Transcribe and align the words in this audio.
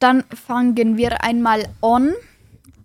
dann 0.00 0.24
fangen 0.34 0.96
wir 0.96 1.22
einmal 1.22 1.68
on. 1.82 2.12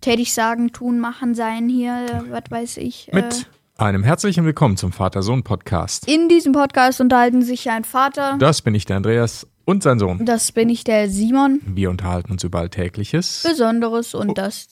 Täte 0.02 0.22
ich 0.22 0.34
sagen, 0.34 0.72
tun, 0.74 1.00
machen, 1.00 1.34
sein 1.34 1.68
hier, 1.70 2.26
was 2.30 2.44
weiß 2.50 2.78
ich. 2.78 3.08
äh, 3.12 3.16
Mit 3.16 3.50
einem 3.78 4.04
herzlichen 4.04 4.46
Willkommen 4.46 4.76
zum 4.78 4.92
Vater-Sohn-Podcast. 4.92 6.08
in 6.08 6.28
diesem 6.30 6.52
Podcast 6.52 7.00
unterhalten 7.02 7.42
sich 7.42 7.70
ein 7.70 7.84
Vater, 7.86 8.36
Das 8.38 8.62
bin 8.62 8.76
ich, 8.76 8.86
der 8.86 8.98
Andreas, 8.98 9.48
und 9.64 9.82
sein 9.82 9.98
Sohn. 9.98 10.26
das 10.26 10.52
bin 10.52 10.70
ich, 10.70 10.84
der 10.84 11.10
Simon, 11.10 11.62
Wir 11.66 11.90
unterhalten 11.90 12.34
uns 12.34 12.44
über 12.44 12.60
Alltägliches 12.60 13.44
Besonderes 13.48 14.14
und 14.14 14.38
das 14.38 14.68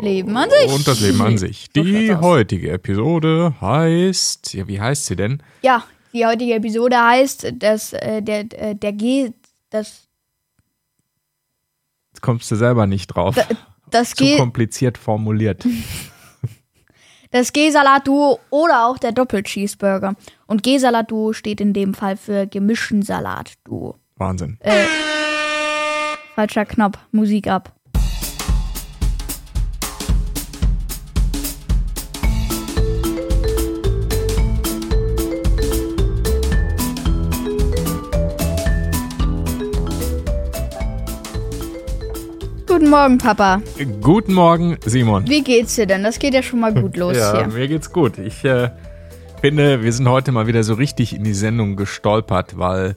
Leben 0.00 0.34
an 0.36 0.48
sich. 0.48 0.72
und 0.72 0.86
das 0.88 1.00
Leben 1.00 1.20
an 1.20 1.36
sich. 1.36 1.68
Die 1.70 2.14
heutige 2.14 2.70
Episode 2.70 3.54
heißt, 3.60 4.54
ja, 4.54 4.66
wie 4.68 4.80
heißt 4.80 5.04
sie 5.06 5.16
denn? 5.16 5.42
Ja, 5.62 5.84
die 6.14 6.24
heutige 6.24 6.54
Episode 6.54 6.96
heißt, 6.98 7.54
dass 7.58 7.92
äh, 7.92 8.22
der, 8.22 8.46
äh, 8.58 8.74
der 8.74 8.92
G, 8.94 9.32
das, 9.68 10.08
kommst 12.22 12.50
du 12.50 12.56
selber 12.56 12.86
nicht 12.86 13.08
drauf. 13.08 13.36
das 13.90 14.12
Zu 14.12 14.36
kompliziert 14.38 14.96
formuliert. 14.96 15.66
das 17.30 17.52
G-Salat-Duo 17.52 18.40
oder 18.48 18.86
auch 18.86 18.96
der 18.96 19.12
Doppel-Cheeseburger. 19.12 20.14
Und 20.46 20.62
G-Salat-Duo 20.62 21.34
steht 21.34 21.60
in 21.60 21.74
dem 21.74 21.92
Fall 21.92 22.16
für 22.16 22.46
gemischten 22.46 23.02
Salat-Duo. 23.02 23.96
Wahnsinn. 24.16 24.58
Falscher 26.34 26.64
Knopf, 26.64 26.98
Musik 27.10 27.48
ab. 27.48 27.74
Morgen, 42.92 43.16
Papa. 43.16 43.62
Guten 44.02 44.34
Morgen, 44.34 44.76
Simon. 44.84 45.26
Wie 45.26 45.42
geht's 45.42 45.76
dir 45.76 45.86
denn? 45.86 46.02
Das 46.02 46.18
geht 46.18 46.34
ja 46.34 46.42
schon 46.42 46.60
mal 46.60 46.74
gut 46.74 46.98
los 46.98 47.16
Ja, 47.16 47.38
hier. 47.38 47.46
mir 47.46 47.66
geht's 47.66 47.90
gut. 47.90 48.18
Ich 48.18 48.44
äh, 48.44 48.68
finde, 49.40 49.82
wir 49.82 49.90
sind 49.94 50.06
heute 50.10 50.30
mal 50.30 50.46
wieder 50.46 50.62
so 50.62 50.74
richtig 50.74 51.16
in 51.16 51.24
die 51.24 51.32
Sendung 51.32 51.76
gestolpert, 51.76 52.58
weil 52.58 52.96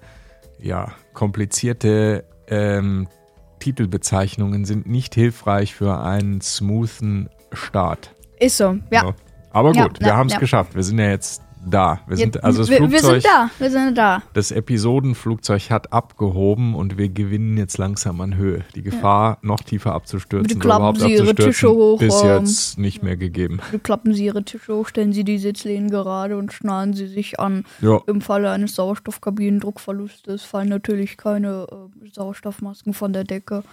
ja, 0.60 0.90
komplizierte 1.14 2.26
ähm, 2.50 3.08
Titelbezeichnungen 3.60 4.66
sind 4.66 4.86
nicht 4.86 5.16
hilfreich 5.16 5.74
für 5.74 5.98
einen 6.02 6.42
smoothen 6.42 7.30
Start. 7.54 8.14
Ist 8.38 8.58
so, 8.58 8.78
ja. 8.92 9.00
So. 9.00 9.14
Aber 9.52 9.74
Ja, 9.74 9.88
gut, 9.88 10.02
wir 10.02 10.08
ja, 10.10 10.18
haben 10.18 10.28
es 10.28 10.34
ja. 10.34 10.40
geschafft. 10.40 10.76
Wir 10.76 10.84
sind 10.84 11.00
ja 11.00 11.08
jetzt 11.08 11.42
da. 11.66 12.02
Wir 12.08 12.18
sind, 12.18 12.44
also 12.44 12.60
das 12.60 12.70
wir, 12.70 12.78
Flugzeug, 12.78 13.02
wir 13.02 13.12
sind 13.12 13.26
da, 13.26 13.50
wir 13.58 13.72
sind 13.72 13.98
da. 13.98 14.24
das 14.34 14.52
Episodenflugzeug 14.52 15.70
hat 15.70 15.92
abgehoben 15.94 16.76
und 16.76 16.98
wir 16.98 17.10
gewinnen 17.10 17.58
jetzt 17.58 17.78
langsam 17.78 18.22
an 18.22 18.36
Höhe. 18.36 18.64
Die 18.76 18.82
Gefahr, 18.82 19.38
noch 19.42 19.62
tiefer 19.62 19.94
abzustürzen 19.94 20.48
Bitte 20.48 20.60
klappen 20.60 20.82
überhaupt 20.82 21.00
Sie 21.00 21.14
Ihre 21.14 21.36
Tische 21.36 21.70
hoch, 21.70 22.02
ist 22.02 22.24
jetzt 22.24 22.78
nicht 22.78 23.04
mehr 23.04 23.18
gegeben. 23.18 23.60
Bitte 23.72 23.80
klappen 23.80 24.14
Sie 24.14 24.26
Ihre 24.26 24.44
Tische 24.44 24.76
hoch, 24.76 24.88
stellen 24.88 25.14
Sie 25.14 25.24
die 25.24 25.38
Sitzlehnen 25.38 25.90
gerade 25.90 26.38
und 26.38 26.54
schnallen 26.54 26.94
Sie 26.94 27.08
sich 27.08 27.40
an. 27.40 27.66
Ja. 27.82 28.02
Im 28.08 28.22
Falle 28.22 28.52
eines 28.52 28.76
Sauerstoffkabinendruckverlustes 28.76 30.44
fallen 30.44 30.70
natürlich 30.70 31.18
keine 31.18 31.68
äh, 31.72 32.10
Sauerstoffmasken 32.12 32.94
von 32.94 33.14
der 33.14 33.24
Decke. 33.24 33.64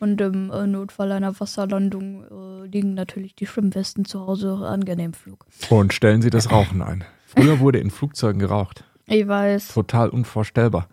Und 0.00 0.18
im 0.22 0.50
äh, 0.50 0.66
Notfall 0.66 1.12
einer 1.12 1.38
Wasserlandung 1.38 2.24
äh, 2.24 2.66
liegen 2.66 2.94
natürlich 2.94 3.34
die 3.34 3.46
Schwimmwesten 3.46 4.06
zu 4.06 4.26
Hause. 4.26 4.54
Angenehm 4.66 5.12
Flug. 5.12 5.44
Und 5.68 5.92
stellen 5.92 6.22
Sie 6.22 6.30
das 6.30 6.50
Rauchen 6.50 6.80
ein. 6.80 7.04
Früher 7.34 7.60
wurde 7.60 7.78
in 7.78 7.90
Flugzeugen 7.90 8.38
geraucht. 8.40 8.84
Ich 9.06 9.26
weiß. 9.26 9.68
Total 9.68 10.08
unvorstellbar. 10.08 10.88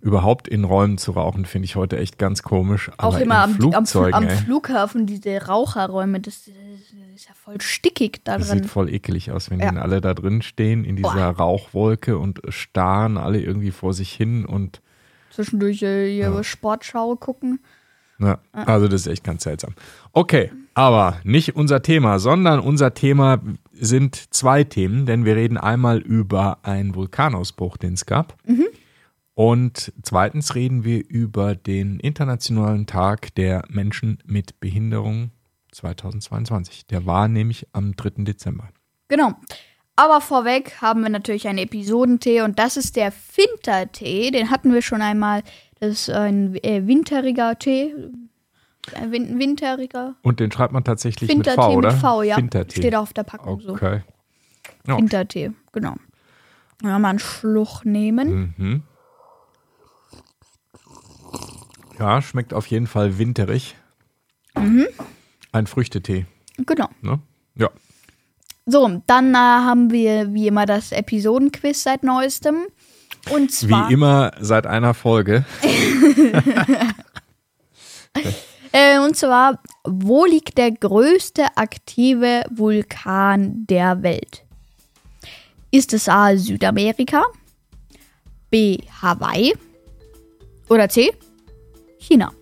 Überhaupt 0.00 0.48
in 0.48 0.64
Räumen 0.64 0.98
zu 0.98 1.12
rauchen, 1.12 1.46
finde 1.46 1.64
ich 1.64 1.76
heute 1.76 1.96
echt 1.96 2.18
ganz 2.18 2.42
komisch. 2.42 2.90
Auch 2.98 3.18
immer 3.18 3.36
am, 3.42 3.50
am, 3.52 3.56
Flugzeugen, 3.56 4.14
am 4.14 4.24
ey, 4.28 4.36
Flughafen, 4.36 5.06
diese 5.06 5.46
Raucherräume, 5.46 6.20
das, 6.20 6.44
das 6.44 6.54
ist 7.14 7.26
ja 7.26 7.34
voll 7.34 7.58
stickig 7.62 8.20
da 8.24 8.36
das 8.36 8.48
drin. 8.48 8.58
sieht 8.58 8.70
voll 8.70 8.92
eklig 8.92 9.32
aus, 9.32 9.50
wenn 9.50 9.60
Ja. 9.60 9.70
die 9.70 9.78
alle 9.78 10.02
da 10.02 10.12
drin 10.12 10.42
stehen 10.42 10.84
in 10.84 10.96
dieser 10.96 11.30
Rauchwolke 11.30 12.18
und 12.18 12.42
starren 12.48 13.16
alle 13.16 13.40
irgendwie 13.40 13.70
vor 13.70 13.94
sich 13.94 14.12
hin 14.12 14.44
und 14.44 14.82
Zwischendurch 15.30 15.82
äh, 15.82 16.16
ihre 16.16 16.44
Sportschau 16.44 17.16
gucken. 17.16 17.60
Ja, 18.20 18.38
also 18.52 18.86
das 18.86 19.00
ist 19.02 19.06
echt 19.08 19.24
ganz 19.24 19.42
seltsam. 19.44 19.74
Okay, 20.12 20.52
aber 20.74 21.16
nicht 21.24 21.56
unser 21.56 21.82
Thema, 21.82 22.18
sondern 22.20 22.60
unser 22.60 22.94
Thema 22.94 23.40
sind 23.78 24.16
zwei 24.34 24.64
Themen, 24.64 25.06
denn 25.06 25.24
wir 25.24 25.36
reden 25.36 25.56
einmal 25.56 25.98
über 25.98 26.58
einen 26.64 26.94
Vulkanausbruch, 26.94 27.76
den 27.76 27.94
es 27.94 28.06
gab. 28.06 28.36
Und 29.34 29.92
zweitens 30.02 30.54
reden 30.54 30.84
wir 30.84 31.08
über 31.08 31.56
den 31.56 31.98
Internationalen 31.98 32.86
Tag 32.86 33.34
der 33.34 33.64
Menschen 33.68 34.18
mit 34.24 34.60
Behinderung 34.60 35.32
2022. 35.72 36.86
Der 36.86 37.04
war 37.04 37.26
nämlich 37.26 37.66
am 37.72 37.96
3. 37.96 38.24
Dezember. 38.24 38.68
Genau. 39.08 39.34
Aber 39.96 40.20
vorweg 40.20 40.80
haben 40.80 41.02
wir 41.02 41.08
natürlich 41.08 41.46
einen 41.46 41.58
Episodentee 41.58 42.42
und 42.42 42.58
das 42.58 42.76
ist 42.76 42.96
der 42.96 43.12
Fintertee. 43.12 44.30
Den 44.30 44.50
hatten 44.50 44.72
wir 44.72 44.82
schon 44.82 45.02
einmal. 45.02 45.42
Das 45.78 45.90
ist 45.90 46.10
ein 46.10 46.56
äh, 46.64 46.86
winteriger 46.86 47.58
Tee. 47.58 47.94
Winteriger 48.92 50.14
Und 50.22 50.40
den 50.40 50.52
schreibt 50.52 50.72
man 50.72 50.84
tatsächlich 50.84 51.28
mit 51.28 51.38
Wintertee 51.38 51.60
V, 51.62 51.72
oder? 51.74 51.92
mit 51.92 52.00
V, 52.00 52.22
ja. 52.22 52.36
Wintertee. 52.36 52.80
Steht 52.80 52.94
auf 52.94 53.12
der 53.12 53.22
Packung 53.24 53.60
so. 53.60 53.72
Okay. 53.72 54.02
Ja. 54.86 54.96
Wintertee, 54.98 55.52
genau. 55.72 55.94
Wenn 56.80 56.90
wir 56.90 56.98
mal 56.98 57.10
einen 57.10 57.18
Schluck 57.18 57.84
nehmen. 57.84 58.54
Mhm. 58.56 58.82
Ja, 61.98 62.20
schmeckt 62.20 62.52
auf 62.52 62.66
jeden 62.66 62.86
Fall 62.86 63.18
winterig. 63.18 63.76
Mhm. 64.56 64.86
Ein 65.52 65.66
Früchtetee, 65.66 66.26
Genau. 66.58 66.88
ne? 67.00 67.20
Ja. 67.54 67.70
So, 68.66 69.02
dann 69.06 69.34
äh, 69.34 69.38
haben 69.38 69.90
wir 69.90 70.32
wie 70.34 70.48
immer 70.48 70.66
das 70.66 70.90
Episodenquiz 70.92 71.82
seit 71.82 72.02
neuestem. 72.02 72.66
Und 73.30 73.52
zwar. 73.52 73.88
Wie 73.88 73.94
immer 73.94 74.32
seit 74.40 74.66
einer 74.66 74.94
Folge. 74.94 75.44
Äh, 78.76 78.98
und 78.98 79.16
zwar, 79.16 79.60
wo 79.84 80.24
liegt 80.24 80.58
der 80.58 80.72
größte 80.72 81.44
aktive 81.56 82.42
Vulkan 82.50 83.64
der 83.68 84.02
Welt? 84.02 84.44
Ist 85.70 85.92
es 85.92 86.08
A. 86.08 86.36
Südamerika, 86.36 87.22
B. 88.50 88.78
Hawaii 89.00 89.54
oder 90.68 90.88
C. 90.88 91.12
China? 91.98 92.32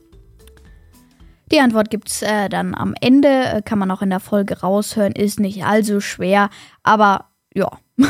Die 1.51 1.61
Antwort 1.61 1.91
gibt 1.91 2.09
es 2.09 2.23
äh, 2.23 2.49
dann 2.49 2.75
am 2.75 2.95
Ende, 3.03 3.29
äh, 3.29 3.63
kann 3.63 3.79
man 3.79 3.91
auch 3.91 4.01
in 4.01 4.09
der 4.09 4.21
Folge 4.21 4.61
raushören, 4.61 5.13
ist 5.13 5.39
nicht 5.39 5.65
allzu 5.67 6.01
schwer, 6.01 6.49
aber 6.83 7.27
ja, 7.55 7.71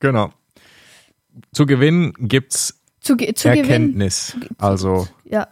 Genau. 0.00 0.30
Zu 1.52 1.66
gewinnen 1.66 2.14
gibt's 2.18 2.80
zu, 3.00 3.16
ge- 3.18 3.34
zu 3.34 3.48
gewinnen. 3.50 3.64
Erkenntnis. 3.68 4.34
Also 4.56 5.08
Ja, 5.24 5.48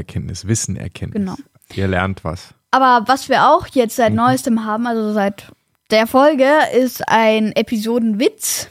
Know-how-Erkenntnis, 0.00 0.46
Wissen-Erkenntnis. 0.46 1.20
Genau. 1.22 1.36
Ihr 1.74 1.88
lernt 1.88 2.24
was. 2.24 2.54
Aber 2.70 3.04
was 3.08 3.28
wir 3.28 3.48
auch 3.50 3.66
jetzt 3.68 3.96
Mhm. 3.98 4.02
seit 4.02 4.14
neuestem 4.14 4.64
haben, 4.64 4.86
also 4.86 5.12
seit 5.12 5.50
der 5.90 6.06
Folge, 6.06 6.48
ist 6.76 7.08
ein 7.08 7.52
Episodenwitz. 7.52 8.68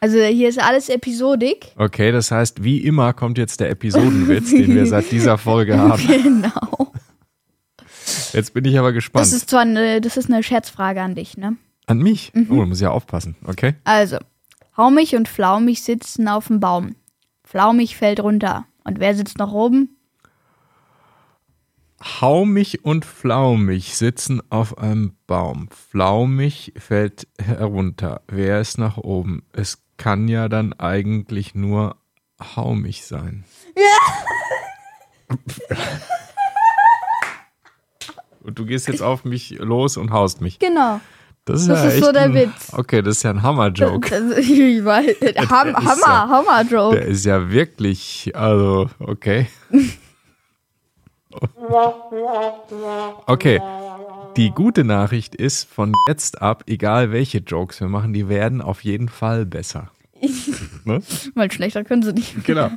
Also 0.00 0.18
hier 0.18 0.48
ist 0.48 0.60
alles 0.60 0.88
episodik. 0.88 1.72
Okay, 1.76 2.10
das 2.10 2.30
heißt, 2.32 2.64
wie 2.64 2.78
immer 2.78 3.12
kommt 3.12 3.38
jetzt 3.38 3.60
der 3.60 3.70
Episodenwitz, 3.70 4.50
den 4.50 4.74
wir 4.74 4.86
seit 4.86 5.12
dieser 5.12 5.38
Folge 5.38 5.78
haben. 5.78 6.04
Genau. 6.06 6.92
Jetzt 8.32 8.52
bin 8.54 8.64
ich 8.64 8.78
aber 8.78 8.92
gespannt. 8.92 9.24
Das 9.24 9.32
ist 9.32 9.48
zwar 9.50 9.60
eine, 9.60 10.00
das 10.00 10.16
ist 10.16 10.28
eine 10.30 10.42
Scherzfrage 10.42 11.00
an 11.02 11.14
dich, 11.14 11.36
ne? 11.36 11.56
An 11.86 11.98
mich? 11.98 12.32
Mhm. 12.34 12.46
Oh, 12.50 12.60
da 12.60 12.66
muss 12.66 12.78
ich 12.78 12.82
ja 12.82 12.90
aufpassen. 12.90 13.36
Okay. 13.44 13.74
Also, 13.84 14.18
Haumig 14.76 15.14
und 15.14 15.28
Flaumig 15.28 15.82
sitzen 15.82 16.26
auf 16.28 16.48
dem 16.48 16.58
Baum. 16.58 16.96
Flaumig 17.44 17.96
fällt 17.96 18.20
runter. 18.20 18.64
Und 18.84 18.98
wer 18.98 19.14
sitzt 19.14 19.38
noch 19.38 19.52
oben? 19.52 19.96
Haumig 22.02 22.84
und 22.84 23.04
Flaumig 23.04 23.96
sitzen 23.96 24.40
auf 24.50 24.78
einem 24.78 25.14
Baum. 25.26 25.68
Flaumig 25.90 26.72
fällt 26.76 27.26
herunter. 27.40 28.22
Wer 28.28 28.60
ist 28.60 28.78
nach 28.78 28.96
oben? 28.96 29.42
Es 29.52 29.82
kann 29.98 30.28
ja 30.28 30.48
dann 30.48 30.72
eigentlich 30.74 31.54
nur 31.54 31.96
Haumig 32.56 33.04
sein. 33.04 33.44
und 38.42 38.58
du 38.58 38.66
gehst 38.66 38.88
jetzt 38.88 39.02
auf 39.02 39.24
mich 39.24 39.50
los 39.60 39.96
und 39.96 40.10
haust 40.10 40.40
mich. 40.40 40.58
Genau. 40.58 41.00
Das 41.44 41.60
ist, 41.62 41.68
Das 41.68 41.80
ja 41.82 41.88
ist 41.88 41.94
echt 41.94 42.04
so 42.04 42.12
der 42.12 42.22
ein, 42.22 42.34
Witz. 42.34 42.72
Okay, 42.72 43.02
das 43.02 43.16
ist 43.18 43.22
ja 43.24 43.30
ein 43.30 43.42
Hammer-Joke. 43.42 44.10
Ham, 44.14 44.30
Hammer, 45.76 46.06
ja- 46.06 46.28
Hammer, 46.28 46.62
Joe. 46.68 46.94
Der 46.94 47.06
ist 47.06 47.24
ja 47.24 47.50
wirklich, 47.50 48.32
also, 48.34 48.88
okay. 48.98 49.46
Okay. 53.26 53.60
Die 54.36 54.50
gute 54.50 54.84
Nachricht 54.84 55.34
ist, 55.34 55.68
von 55.68 55.92
jetzt 56.08 56.40
ab, 56.40 56.64
egal 56.66 57.12
welche 57.12 57.38
Jokes 57.38 57.80
wir 57.80 57.88
machen, 57.88 58.12
die 58.12 58.28
werden 58.28 58.62
auf 58.62 58.82
jeden 58.82 59.08
Fall 59.08 59.44
besser. 59.44 59.90
ne? 60.84 61.02
Weil 61.34 61.52
schlechter 61.52 61.84
können 61.84 62.02
sie 62.02 62.12
nicht. 62.12 62.44
Genau. 62.44 62.70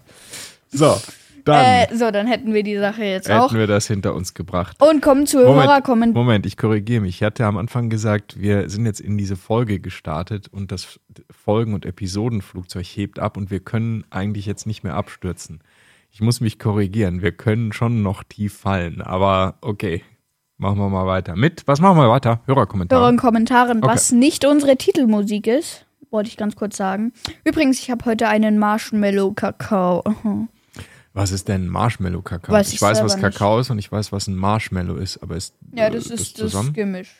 So, 0.70 1.00
Dann 1.46 1.64
Äh, 1.64 1.96
so, 1.96 2.12
dann 2.12 2.28
hätten 2.28 2.54
wir 2.54 2.64
die 2.64 2.76
Sache 2.78 3.04
jetzt 3.04 3.30
auch. 3.32 3.50
hätten 3.50 3.60
wir 3.60 3.68
das 3.68 3.88
hinter 3.88 4.16
uns 4.16 4.34
gebracht. 4.34 4.76
Und 4.82 5.02
kommen 5.02 5.28
zu 5.28 5.38
Moment, 5.38 5.68
Hörerkommentaren. 5.68 6.14
Moment, 6.26 6.46
ich 6.46 6.58
korrigiere 6.58 7.02
mich. 7.02 7.18
Ich 7.18 7.24
hatte 7.24 7.46
am 7.46 7.56
Anfang 7.58 7.90
gesagt, 7.90 8.40
wir 8.42 8.68
sind 8.70 8.86
jetzt 8.86 9.00
in 9.00 9.18
diese 9.18 9.36
Folge 9.38 9.80
gestartet 9.80 10.48
und 10.50 10.72
das 10.72 11.00
Folgen- 11.32 11.74
und 11.74 11.86
Episodenflugzeug 11.86 12.86
hebt 12.86 13.20
ab 13.20 13.38
und 13.38 13.52
wir 13.52 13.60
können 13.62 14.04
eigentlich 14.10 14.46
jetzt 14.48 14.66
nicht 14.66 14.84
mehr 14.84 14.96
abstürzen. 14.96 15.62
Ich 16.16 16.22
muss 16.22 16.40
mich 16.40 16.60
korrigieren. 16.60 17.22
Wir 17.22 17.34
können 17.34 17.74
schon 17.74 18.02
noch 18.02 18.24
tief 18.24 18.58
fallen, 18.58 19.02
aber 19.02 19.56
okay. 19.60 20.02
Machen 20.56 20.78
wir 20.78 20.88
mal 20.88 21.06
weiter. 21.06 21.36
Mit, 21.36 21.68
was 21.68 21.82
machen 21.82 21.98
wir 21.98 22.08
weiter? 22.10 22.40
Hörerkommentare. 22.46 23.02
Hörerkommentaren, 23.02 23.80
Okay. 23.80 23.88
was 23.94 24.14
nicht 24.14 24.46
unsere 24.46 24.78
Titelmusik 24.78 25.46
ist, 25.46 25.86
wollte 26.12 26.30
ich 26.30 26.38
ganz 26.38 26.56
kurz 26.56 26.78
sagen. 26.78 27.12
Übrigens, 27.44 27.80
ich 27.80 27.92
habe 27.92 28.06
heute 28.06 28.30
einen 28.30 28.58
Marshmallow-Kakao. 28.60 30.04
Was 31.14 31.32
ist 31.34 31.50
denn 31.50 31.68
Marshmallow-Kakao? 31.68 32.54
Weiß 32.56 32.70
Ich 32.70 32.76
ich 32.76 32.82
weiß, 32.82 33.04
was 33.04 33.12
selber 33.14 33.28
nicht. 33.28 33.38
Kakao 33.38 33.60
ist 33.60 33.70
und 33.70 33.80
ich 33.80 33.92
weiß, 33.92 34.14
was 34.14 34.28
ein 34.28 34.36
Marshmallow 34.38 34.96
ist, 34.96 35.18
aber 35.22 35.36
ist 35.36 35.54
Ja, 35.74 35.88
äh, 35.88 35.92
das 35.92 36.06
ist 36.08 36.40
das 36.40 36.52
zusammen? 36.52 36.72
gemischt. 36.72 37.12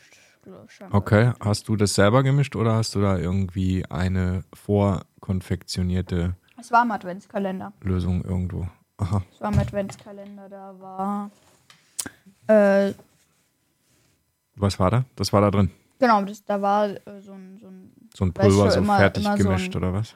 scheinbar. 0.68 0.98
Okay, 0.98 1.32
hast 1.40 1.68
du 1.68 1.76
das 1.76 1.94
selber 1.94 2.22
gemischt 2.22 2.56
oder 2.56 2.74
hast 2.74 2.94
du 2.94 3.02
da 3.02 3.18
irgendwie 3.18 3.84
eine 3.90 4.44
vorkonfektionierte 4.54 6.34
Es 6.58 6.70
war 6.72 6.82
im 6.82 6.90
Adventskalender. 6.90 7.72
Lösung 7.82 8.22
irgendwo? 8.24 8.66
Aha. 8.98 9.22
Es 9.32 9.40
war 9.40 9.52
im 9.52 9.58
Adventskalender, 9.58 10.48
da 10.48 10.74
war. 10.80 11.30
Äh, 12.46 12.94
Was 14.56 14.78
war 14.78 14.90
da? 14.90 15.04
Das 15.16 15.32
war 15.32 15.40
da 15.42 15.50
drin. 15.50 15.70
genau, 15.98 16.22
das, 16.22 16.44
da 16.44 16.60
war 16.62 16.88
äh, 16.88 17.20
so 17.20 17.32
ein, 17.32 17.58
so 17.60 17.66
ein 17.68 17.92
So 18.14 18.24
ein 18.24 18.28
Weißt 18.34 18.48
Pulver, 18.48 18.64
du, 18.66 18.70
so 18.70 18.78
immer- 18.78 18.96
fertig 18.98 19.24
immer 19.24 19.36
so 19.36 19.42
gemischt 19.44 19.74
ein- 19.74 19.78
oder 19.82 19.92
was? 19.92 20.14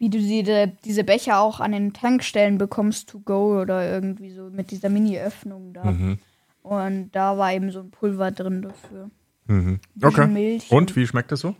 wie 0.00 0.10
du 0.10 0.18
diese, 0.18 0.68
diese 0.84 1.02
Becher 1.02 1.40
auch 1.40 1.58
an 1.58 1.72
den 1.72 1.92
Tankstellen 1.92 2.56
bekommst 2.56 3.08
to 3.08 3.18
go 3.18 3.60
oder 3.60 3.90
irgendwie 3.90 4.30
so 4.30 4.44
mit 4.48 4.70
dieser 4.70 4.90
Mini-Öffnung 4.90 5.72
da. 5.72 5.82
Mhm. 5.86 6.18
Und 6.62 7.10
da 7.10 7.36
war 7.36 7.52
eben 7.52 7.72
so 7.72 7.80
ein 7.80 7.90
Pulver 7.90 8.30
drin 8.30 8.62
dafür. 8.62 9.10
Mhm. 9.46 9.80
Okay. 10.00 10.28
Milch 10.28 10.70
Und 10.70 10.94
wie 10.94 11.04
schmeckt 11.04 11.32
das 11.32 11.40
so? 11.40 11.56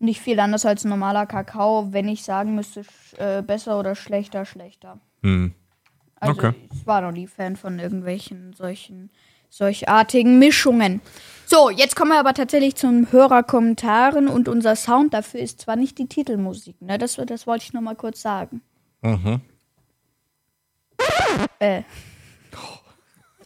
Nicht 0.00 0.20
viel 0.20 0.40
anders 0.40 0.66
als 0.66 0.84
normaler 0.84 1.26
Kakao. 1.26 1.92
Wenn 1.92 2.08
ich 2.08 2.24
sagen 2.24 2.56
müsste, 2.56 2.82
äh, 3.18 3.40
besser 3.42 3.78
oder 3.78 3.94
schlechter, 3.94 4.44
schlechter. 4.44 4.98
Hm. 5.22 5.54
Also 6.20 6.32
Okay. 6.34 6.52
ich 6.72 6.86
war 6.86 7.00
noch 7.00 7.12
nie 7.12 7.26
Fan 7.26 7.56
von 7.56 7.78
irgendwelchen 7.78 8.52
solchen 8.52 9.10
solchartigen 9.50 10.38
Mischungen. 10.38 11.00
So, 11.46 11.70
jetzt 11.70 11.96
kommen 11.96 12.10
wir 12.10 12.20
aber 12.20 12.34
tatsächlich 12.34 12.74
zum 12.76 13.10
Hörerkommentaren 13.10 14.28
und 14.28 14.48
unser 14.48 14.76
Sound 14.76 15.14
dafür 15.14 15.40
ist 15.40 15.60
zwar 15.62 15.76
nicht 15.76 15.96
die 15.98 16.06
Titelmusik, 16.06 16.82
ne? 16.82 16.98
Das, 16.98 17.14
das 17.16 17.46
wollte 17.46 17.64
ich 17.64 17.72
noch 17.72 17.80
mal 17.80 17.94
kurz 17.96 18.20
sagen. 18.20 18.60
Mhm. 19.00 19.40
Äh. 21.60 21.82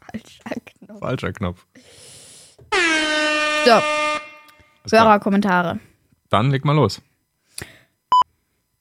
Falscher 0.01 0.61
Knopf. 0.65 1.01
Falscher 1.01 1.33
Knopf. 1.33 1.67
So. 3.65 4.97
Hörerkommentare. 4.97 5.79
Dann 6.31 6.51
leg 6.51 6.65
mal 6.65 6.75
los. 6.75 7.01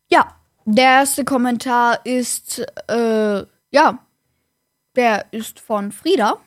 Ja, 0.09 0.35
der 0.65 0.85
erste 0.85 1.25
Kommentar 1.25 2.05
ist, 2.05 2.65
äh, 2.87 3.43
ja, 3.71 3.99
der 4.95 5.25
ist 5.31 5.59
von 5.59 5.91
Frieda. 5.91 6.37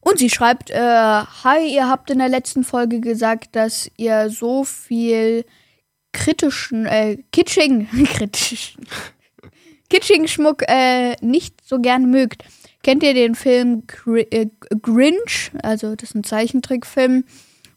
Und 0.00 0.18
sie 0.18 0.30
schreibt, 0.30 0.70
äh, 0.70 0.76
hi, 0.76 1.72
ihr 1.72 1.88
habt 1.88 2.10
in 2.10 2.18
der 2.18 2.28
letzten 2.28 2.64
Folge 2.64 3.00
gesagt, 3.00 3.54
dass 3.54 3.88
ihr 3.96 4.30
so 4.30 4.64
viel 4.64 5.44
kritischen, 6.12 6.86
äh, 6.86 7.18
kitschigen, 7.32 7.88
kritischen, 8.06 8.86
kitschigen 9.88 10.26
Schmuck 10.26 10.62
äh, 10.68 11.14
nicht 11.20 11.60
so 11.64 11.78
gern 11.80 12.10
mögt. 12.10 12.44
Kennt 12.82 13.04
ihr 13.04 13.14
den 13.14 13.36
Film 13.36 13.86
Gr 13.86 14.26
äh, 14.32 14.48
Grinch? 14.82 15.52
Also, 15.62 15.94
das 15.94 16.10
ist 16.10 16.14
ein 16.16 16.24
Zeichentrickfilm. 16.24 17.24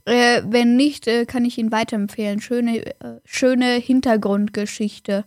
Äh, 0.05 0.43
wenn 0.45 0.75
nicht, 0.75 1.07
äh, 1.07 1.25
kann 1.25 1.45
ich 1.45 1.57
ihn 1.57 1.71
weiterempfehlen. 1.71 2.39
Schöne, 2.39 2.85
äh, 2.85 3.19
schöne 3.25 3.73
Hintergrundgeschichte. 3.73 5.25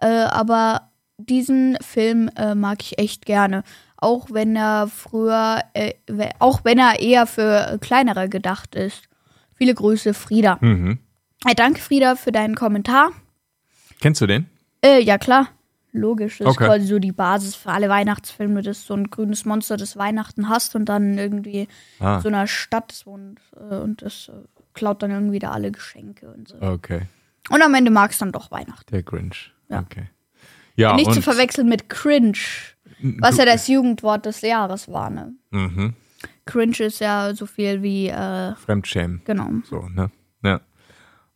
Äh, 0.00 0.06
aber 0.06 0.90
diesen 1.18 1.76
Film 1.80 2.30
äh, 2.36 2.54
mag 2.54 2.82
ich 2.82 2.98
echt 2.98 3.26
gerne. 3.26 3.62
Auch 3.96 4.28
wenn 4.30 4.54
er 4.56 4.88
früher, 4.88 5.62
äh, 5.74 5.94
auch 6.38 6.60
wenn 6.64 6.78
er 6.78 7.00
eher 7.00 7.26
für 7.26 7.78
kleinere 7.80 8.28
gedacht 8.28 8.74
ist. 8.74 9.08
Viele 9.54 9.74
Grüße, 9.74 10.14
Frieda. 10.14 10.58
Mhm. 10.60 10.98
Danke, 11.56 11.80
Frieda, 11.80 12.16
für 12.16 12.32
deinen 12.32 12.54
Kommentar. 12.54 13.10
Kennst 14.00 14.20
du 14.20 14.26
den? 14.26 14.46
Äh, 14.84 15.00
ja, 15.02 15.18
klar. 15.18 15.48
Logisch. 15.92 16.38
Das 16.38 16.48
Okay. 16.48 16.64
ist 16.64 16.68
quasi 16.68 16.86
so 16.86 16.98
die 16.98 17.12
Basis 17.12 17.54
für 17.54 17.70
alle 17.70 17.88
Weihnachtsfilme, 17.88 18.62
dass 18.62 18.82
du 18.82 18.86
so 18.88 18.94
ein 18.94 19.10
grünes 19.10 19.44
Monster, 19.44 19.76
das 19.76 19.96
Weihnachten 19.96 20.48
hast 20.48 20.74
und 20.76 20.84
dann 20.86 21.16
irgendwie 21.18 21.66
Ah, 21.98 22.20
so 22.20 22.28
einer 22.28 22.46
Stadt 22.46 23.02
wohnt 23.06 23.40
äh, 23.56 23.74
und 23.76 24.02
das 24.02 24.28
äh, 24.28 24.32
klaut 24.74 25.02
dann 25.02 25.10
irgendwie 25.10 25.38
da 25.38 25.50
alle 25.52 25.72
Geschenke 25.72 26.28
und 26.28 26.48
so. 26.48 26.60
okay. 26.60 27.02
Und 27.50 27.62
am 27.62 27.72
Ende 27.74 27.90
magst 27.90 28.20
dann 28.20 28.32
doch 28.32 28.50
Weihnachten. 28.50 28.90
Der 28.92 29.02
Grinch. 29.02 29.52
Ja. 29.70 29.80
Okay. 29.80 30.08
Ja, 30.76 30.94
Nicht 30.94 31.12
zu 31.14 31.22
verwechseln 31.22 31.68
mit 31.68 31.88
Cringe, 31.88 32.36
was 33.18 33.36
ja 33.38 33.44
das 33.46 33.66
Jugendwort 33.66 34.26
des 34.26 34.42
Jahres 34.42 34.86
war, 34.92 35.08
ne? 35.10 35.32
Mhm. 35.50 35.94
Cringe 36.44 36.76
ist 36.80 37.00
ja 37.00 37.34
so 37.34 37.46
viel 37.46 37.82
wie, 37.82 38.08
äh, 38.08 38.54
Fremdschämen. 38.54 39.22
genau. 39.24 39.48
So, 39.64 39.88
ne? 39.88 40.10
Ja. 40.44 40.60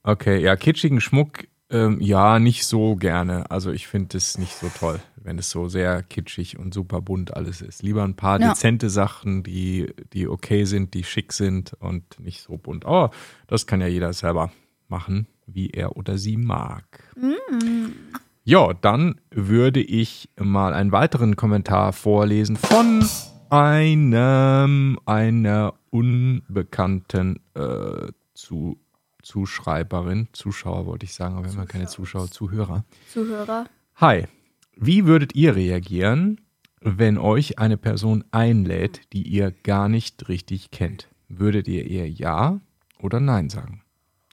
Okay, 0.05 0.39
ja, 0.41 0.55
kitschigen 0.57 1.01
Schmuck, 1.01 1.45
ähm, 1.73 2.01
ja, 2.01 2.39
nicht 2.39 2.65
so 2.67 2.95
gerne. 2.95 3.51
Also 3.51 3.73
ich 3.73 3.89
finde 3.89 4.17
es 4.19 4.39
nicht 4.39 4.55
so 4.55 4.69
toll, 4.79 5.01
wenn 5.17 5.39
es 5.39 5.51
so 5.51 5.69
sehr 5.69 6.03
kitschig 6.03 6.59
und 6.59 6.73
super 6.75 7.01
bunt 7.01 7.35
alles 7.37 7.61
ist. 7.63 7.83
Lieber 7.83 8.05
ein 8.05 8.15
paar 8.15 8.41
Ja. 8.41 8.51
dezente 8.51 8.91
Sachen, 8.91 9.43
die, 9.43 9.93
die 10.13 10.29
okay 10.29 10.65
sind, 10.65 10.95
die 10.95 11.03
schick 11.05 11.33
sind 11.33 11.73
und 11.81 12.21
nicht 12.21 12.43
so 12.43 12.57
bunt. 12.59 12.85
Oh, 12.85 13.09
das 13.49 13.67
kann 13.67 13.81
ja 13.81 13.87
jeder 13.89 14.13
selber 14.13 14.53
machen, 14.89 15.27
wie 15.47 15.71
er 15.71 15.97
oder 15.97 16.19
sie 16.19 16.37
mag. 16.37 16.85
Ja, 18.45 18.73
dann 18.75 19.21
würde 19.31 19.81
ich 19.81 20.29
mal 20.39 20.75
einen 20.75 20.93
weiteren 20.93 21.37
Kommentar 21.37 21.93
vorlesen 21.93 22.57
von 22.57 23.05
einem 23.51 24.99
einer 25.07 25.75
unbekannten 25.91 27.41
äh, 27.55 28.09
zu, 28.35 28.79
Zuschreiberin, 29.23 30.29
Zuschauer 30.33 30.87
wollte 30.87 31.05
ich 31.05 31.15
sagen, 31.15 31.35
aber 31.37 31.45
wir 31.45 31.53
haben 31.53 31.59
ja 31.59 31.67
keine 31.67 31.87
Zuschauer, 31.87 32.31
Zuhörer. 32.31 32.85
Zuhörer. 33.13 33.67
Hi, 33.97 34.27
wie 34.77 35.05
würdet 35.07 35.35
ihr 35.35 35.55
reagieren, 35.55 36.41
wenn 36.81 37.19
euch 37.19 37.59
eine 37.59 37.77
Person 37.77 38.25
einlädt, 38.33 39.13
die 39.13 39.23
ihr 39.23 39.51
gar 39.53 39.89
nicht 39.89 40.29
richtig 40.29 40.70
kennt? 40.70 41.08
Würdet 41.29 41.69
ihr 41.69 41.89
eher 41.89 42.08
Ja 42.11 42.61
oder 42.99 43.20
Nein 43.20 43.49
sagen? 43.49 43.82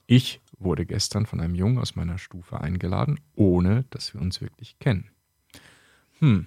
Ich 0.06 0.40
wurde 0.58 0.84
gestern 0.86 1.24
von 1.26 1.40
einem 1.40 1.54
Jungen 1.54 1.78
aus 1.78 1.94
meiner 1.96 2.18
Stufe 2.18 2.60
eingeladen, 2.60 3.20
ohne 3.36 3.84
dass 3.90 4.12
wir 4.12 4.20
uns 4.20 4.40
wirklich 4.40 4.78
kennen. 4.78 5.10
Hm, 6.18 6.46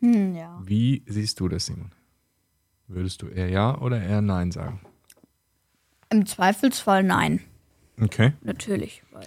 Hm, 0.00 0.34
ja. 0.34 0.60
wie 0.64 1.02
siehst 1.06 1.38
du 1.40 1.48
das, 1.48 1.66
Simon? 1.66 1.92
Würdest 2.88 3.22
du 3.22 3.26
eher 3.28 3.48
Ja 3.48 3.78
oder 3.78 4.00
eher 4.02 4.20
Nein 4.22 4.50
sagen? 4.52 4.80
Im 6.10 6.26
Zweifelsfall 6.26 7.02
nein. 7.02 7.40
Okay. 8.02 8.32
Natürlich. 8.42 9.02
Weil 9.12 9.26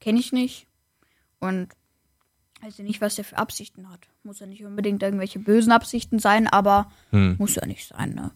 kenne 0.00 0.18
ich 0.18 0.32
nicht. 0.32 0.66
Und 1.40 1.68
weiß 2.62 2.78
ja 2.78 2.84
nicht, 2.84 3.00
was 3.00 3.16
der 3.16 3.24
für 3.24 3.36
Absichten 3.38 3.90
hat. 3.90 4.00
Muss 4.24 4.40
ja 4.40 4.46
nicht 4.46 4.64
unbedingt 4.64 5.02
irgendwelche 5.02 5.38
bösen 5.38 5.72
Absichten 5.72 6.18
sein, 6.18 6.46
aber 6.48 6.90
Hm. 7.10 7.36
muss 7.38 7.54
ja 7.54 7.66
nicht 7.66 7.86
sein, 7.86 8.14
ne? 8.14 8.30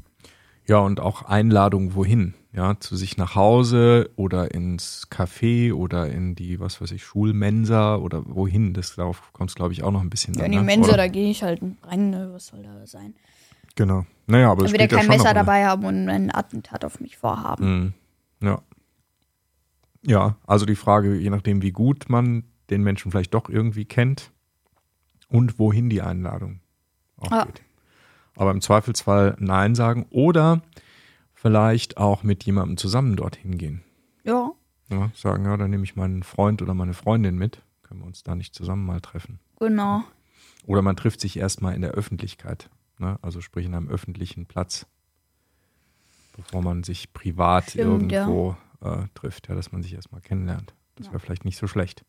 Ja, 0.67 0.79
und 0.79 1.01
auch 1.01 1.23
Einladung 1.23 1.95
wohin? 1.95 2.35
Ja, 2.53 2.79
zu 2.79 2.95
sich 2.97 3.17
nach 3.17 3.35
Hause 3.35 4.11
oder 4.17 4.53
ins 4.55 5.09
Café 5.11 5.73
oder 5.73 6.09
in 6.11 6.35
die, 6.35 6.61
was 6.61 6.81
weiß 6.81 6.91
ich, 6.93 7.03
Schulmensa 7.05 7.97
oder 7.97 8.23
wohin? 8.27 8.75
Das 8.75 8.95
darauf 8.97 9.33
kommt 9.33 9.51
es, 9.51 9.57
glaube 9.57 9.73
ich, 9.73 9.83
auch 9.83 9.91
noch 9.91 10.01
ein 10.03 10.11
bisschen 10.11 10.35
Ja, 10.35 10.41
an. 10.41 10.47
in 10.47 10.53
die 10.53 10.59
ne? 10.59 10.65
Mensa, 10.65 10.89
Oder? 10.91 10.97
da 10.99 11.09
gehe 11.09 11.31
ich 11.31 11.43
halt 11.43 11.61
rein, 11.83 12.11
ne? 12.11 12.31
Was 12.33 12.49
soll 12.49 12.63
da 12.63 12.87
sein? 12.87 13.15
Genau. 13.75 14.05
Naja, 14.27 14.51
aber 14.53 14.65
Da 14.65 14.71
wird 14.71 14.81
er 14.81 14.89
ja 14.91 14.97
kein 14.97 15.07
schon 15.07 15.17
Messer 15.17 15.31
eine- 15.31 15.39
dabei 15.41 15.65
haben 15.67 15.85
und 15.85 16.09
ein 16.09 16.33
Attentat 16.35 16.85
auf 16.85 17.01
mich 17.01 17.17
vorhaben. 17.17 17.95
Mhm. 18.41 18.47
Ja. 18.47 18.63
Ja, 20.03 20.37
also 20.47 20.65
die 20.67 20.77
Frage, 20.77 21.17
je 21.17 21.31
nachdem, 21.31 21.63
wie 21.63 21.73
gut 21.73 22.09
man 22.09 22.45
den 22.71 22.83
Menschen 22.83 23.11
vielleicht 23.11 23.35
doch 23.35 23.49
irgendwie 23.49 23.85
kennt 23.85 24.33
und 25.29 25.59
wohin 25.59 25.91
die 25.91 26.03
Einladung 26.03 26.61
auch 27.19 27.31
Ja. 27.31 27.45
geht. 27.45 27.63
Aber 28.37 28.51
im 28.53 28.61
Zweifelsfall 28.61 29.37
Nein 29.39 29.75
sagen 29.75 30.07
oder 30.11 30.63
vielleicht 31.35 31.97
auch 31.99 32.23
mit 32.23 32.45
jemandem 32.45 32.77
zusammen 32.77 33.17
dorthin 33.17 33.59
gehen. 33.59 33.83
Ja, 34.25 34.53
Ja, 34.89 35.11
sagen, 35.15 35.45
ja, 35.45 35.57
dann 35.57 35.71
nehme 35.71 35.85
ich 35.85 35.95
meinen 35.97 36.23
Freund 36.23 36.63
oder 36.63 36.75
meine 36.75 36.95
Freundin 36.95 37.37
mit. 37.39 37.63
Können 37.83 38.01
wir 38.01 38.07
uns 38.07 38.23
da 38.25 38.35
nicht 38.35 38.55
zusammen 38.55 38.85
mal 38.87 39.01
treffen. 39.01 39.39
genau. 39.59 40.05
Oder 40.67 40.83
man 40.83 40.95
trifft 40.97 41.21
sich 41.21 41.39
erstmal 41.39 41.75
in 41.75 41.81
der 41.83 41.93
Öffentlichkeit. 41.93 42.69
Ne? 42.99 43.19
Also 43.23 43.41
sprich 43.41 43.65
in 43.67 43.75
einem 43.75 43.89
öffentlichen 43.89 44.47
Platz. 44.47 44.87
Bevor 46.37 46.63
man 46.63 46.83
sich 46.85 47.13
privat 47.13 47.71
Stimmt, 47.71 48.13
irgendwo 48.13 48.57
äh, 48.85 49.03
trifft. 49.15 49.49
Ja, 49.49 49.55
dass 49.55 49.73
man 49.73 49.83
sich 49.83 49.95
erstmal 49.95 50.21
kennenlernt. 50.21 50.75
Das 50.97 51.09
wäre 51.09 51.21
vielleicht 51.21 51.45
nicht 51.45 51.57
so 51.59 51.67
schlecht. 51.67 52.05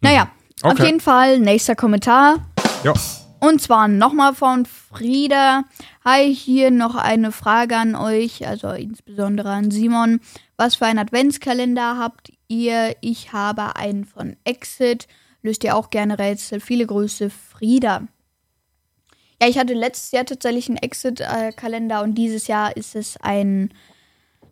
Naja, 0.00 0.30
Auf 0.62 0.72
Okay. 0.74 0.86
jeden 0.86 1.00
Fall, 1.00 1.40
nächster 1.40 1.74
Kommentar. 1.74 2.36
Ja. 2.84 2.92
Und 3.40 3.60
zwar 3.60 3.88
nochmal 3.88 4.34
von 4.34 4.64
Frieda. 4.66 5.64
Hi, 6.04 6.32
hier 6.34 6.70
noch 6.70 6.94
eine 6.94 7.32
Frage 7.32 7.76
an 7.76 7.94
euch, 7.96 8.46
also 8.46 8.70
insbesondere 8.70 9.50
an 9.50 9.70
Simon. 9.70 10.20
Was 10.56 10.76
für 10.76 10.86
einen 10.86 11.00
Adventskalender 11.00 11.98
habt 11.98 12.32
ihr? 12.48 12.94
Ich 13.00 13.32
habe 13.32 13.76
einen 13.76 14.04
von 14.04 14.36
Exit. 14.44 15.08
Löst 15.42 15.64
ihr 15.64 15.76
auch 15.76 15.90
gerne 15.90 16.18
Rätsel? 16.18 16.60
Viele 16.60 16.86
Grüße, 16.86 17.28
Frieda. 17.28 18.02
Ja, 19.42 19.48
ich 19.48 19.58
hatte 19.58 19.74
letztes 19.74 20.12
Jahr 20.12 20.24
tatsächlich 20.24 20.68
einen 20.68 20.78
Exit-Kalender 20.78 22.02
und 22.02 22.14
dieses 22.14 22.46
Jahr 22.46 22.76
ist 22.76 22.94
es 22.94 23.16
ein 23.18 23.74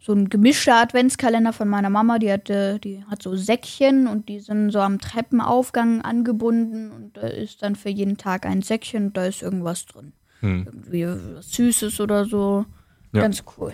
so 0.03 0.13
ein 0.13 0.29
gemischter 0.29 0.75
Adventskalender 0.75 1.53
von 1.53 1.69
meiner 1.69 1.89
Mama. 1.89 2.19
Die 2.19 2.33
hatte, 2.33 2.81
die 2.81 3.05
hat 3.05 3.23
so 3.23 3.37
Säckchen 3.37 4.09
und 4.09 4.29
die 4.29 4.41
sind 4.41 4.71
so 4.71 4.81
am 4.81 4.99
Treppenaufgang 4.99 6.03
angebunden 6.03 6.91
und 6.91 7.17
da 7.17 7.29
ist 7.29 7.63
dann 7.63 7.77
für 7.77 7.89
jeden 7.89 8.17
Tag 8.17 8.45
ein 8.45 8.63
Säckchen 8.63 9.07
und 9.07 9.17
da 9.17 9.27
ist 9.27 9.43
irgendwas 9.43 9.87
drin. 9.87 10.13
Irgendwie 10.43 11.07
was 11.07 11.53
Süßes 11.53 12.01
oder 12.01 12.25
so. 12.25 12.65
Ja. 13.13 13.23
Ganz 13.23 13.45
cool. 13.57 13.73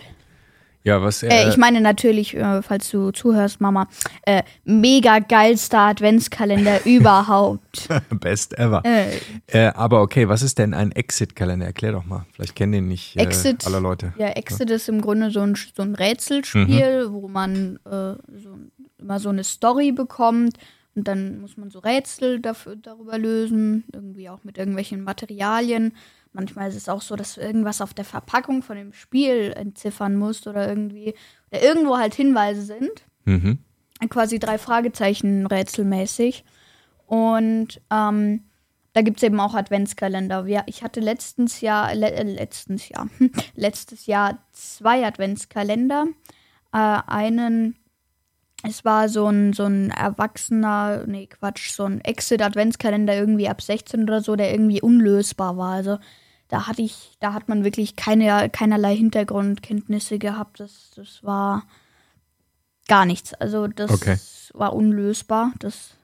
Ja, 0.85 1.02
was 1.02 1.23
Äh, 1.23 1.28
äh, 1.28 1.49
ich 1.49 1.56
meine 1.56 1.80
natürlich, 1.80 2.35
äh, 2.37 2.62
falls 2.62 2.90
du 2.90 3.11
zuhörst, 3.11 3.61
Mama, 3.61 3.88
äh, 4.23 4.42
mega 4.64 5.18
geilster 5.18 5.80
Adventskalender 5.80 6.80
überhaupt. 6.87 7.88
best 8.20 8.58
ever. 8.58 8.82
Äh, 8.85 9.18
Äh, 9.47 9.73
aber 9.75 10.02
okay, 10.02 10.28
was 10.28 10.42
ist 10.42 10.58
denn 10.58 10.75
ein 10.75 10.92
Exit-Kalender? 10.92 11.66
Erklär 11.66 11.92
doch 11.92 12.04
mal. 12.04 12.26
Vielleicht 12.32 12.54
kennen 12.54 12.73
den 12.73 12.88
nicht 12.88 13.16
Exit, 13.16 13.66
alle 13.66 13.80
Leute. 13.80 14.12
Ja, 14.18 14.28
Exit 14.28 14.70
ist 14.70 14.88
im 14.88 15.00
Grunde 15.00 15.30
so 15.30 15.40
ein, 15.40 15.56
so 15.76 15.82
ein 15.82 15.94
Rätselspiel, 15.94 17.08
wo 17.11 17.28
man 17.28 17.78
so, 17.85 18.58
immer 18.99 19.20
so 19.20 19.28
eine 19.28 19.44
Story 19.44 19.92
bekommt 19.92 20.58
und 20.99 21.06
dann 21.06 21.40
muss 21.40 21.56
man 21.56 21.70
so 21.70 21.78
Rätsel 21.78 22.40
dafür, 22.40 22.75
darüber 22.75 23.18
lösen, 23.18 23.85
irgendwie 23.92 24.28
auch 24.28 24.42
mit 24.42 24.58
irgendwelchen 24.58 25.04
Materialien. 25.04 25.92
Manchmal 26.32 26.68
ist 26.68 26.76
es 26.76 26.88
auch 26.88 27.02
so, 27.02 27.16
dass 27.16 27.35
du 27.35 27.40
irgendwas 27.40 27.80
auf 27.80 27.94
der 27.94 28.04
Verpackung 28.04 28.62
von 28.62 28.76
dem 28.76 28.92
Spiel 28.92 29.52
entziffern 29.56 30.16
musst 30.16 30.47
oder 30.47 30.68
irgendwie, 30.68 31.14
oder 31.50 31.62
irgendwo 31.62 31.97
halt 31.99 32.14
Hinweise 32.14 32.62
sind 32.62 33.04
Mhm. 33.25 33.58
quasi 34.08 34.38
drei 34.38 34.58
Fragezeichen 34.58 35.47
rätselmäßig. 35.47 36.44
Und 37.06 37.80
ähm, 37.90 38.44
da 38.92 39.02
gibt 39.02 39.18
es 39.18 39.23
eben 39.23 39.38
auch 39.40 39.54
Adventskalender. 39.54 40.47
Wir, 40.47 40.64
ich 40.66 40.82
hatte 40.82 41.00
letztens 41.00 41.61
Jahr, 41.61 41.94
le, 41.94 42.11
äh, 42.12 42.23
letztens 42.23 42.88
Jahr, 42.88 43.08
letztes 43.54 44.06
Jahr 44.06 44.38
zwei 44.52 45.06
Adventskalender. 45.06 46.06
Äh, 46.73 46.76
einen, 47.06 47.76
es 48.68 48.84
war 48.84 49.08
so 49.08 49.26
ein, 49.26 49.52
so 49.52 49.64
ein 49.64 49.90
erwachsener, 49.90 51.04
nee, 51.06 51.26
Quatsch, 51.26 51.70
so 51.70 51.84
ein 51.84 52.00
Exit-Adventskalender 52.00 53.14
irgendwie 53.14 53.48
ab 53.48 53.60
16 53.62 54.02
oder 54.04 54.20
so, 54.20 54.37
der 54.37 54.52
irgendwie 54.52 54.80
unlösbar 54.80 55.56
war. 55.56 55.72
Also 55.75 55.98
da 56.48 56.66
hatte 56.66 56.82
ich, 56.82 57.16
da 57.20 57.32
hat 57.34 57.48
man 57.48 57.64
wirklich 57.64 57.96
keine, 57.96 58.48
keinerlei 58.50 58.96
Hintergrundkenntnisse 58.96 60.18
gehabt. 60.18 60.60
Das, 60.60 60.90
das 60.96 61.22
war 61.22 61.64
gar 62.87 63.04
nichts. 63.04 63.34
Also 63.34 63.66
das 63.66 63.90
Okay. 63.90 64.16
war 64.54 64.72
unlösbar. 64.75 65.52
Das, 65.58 65.94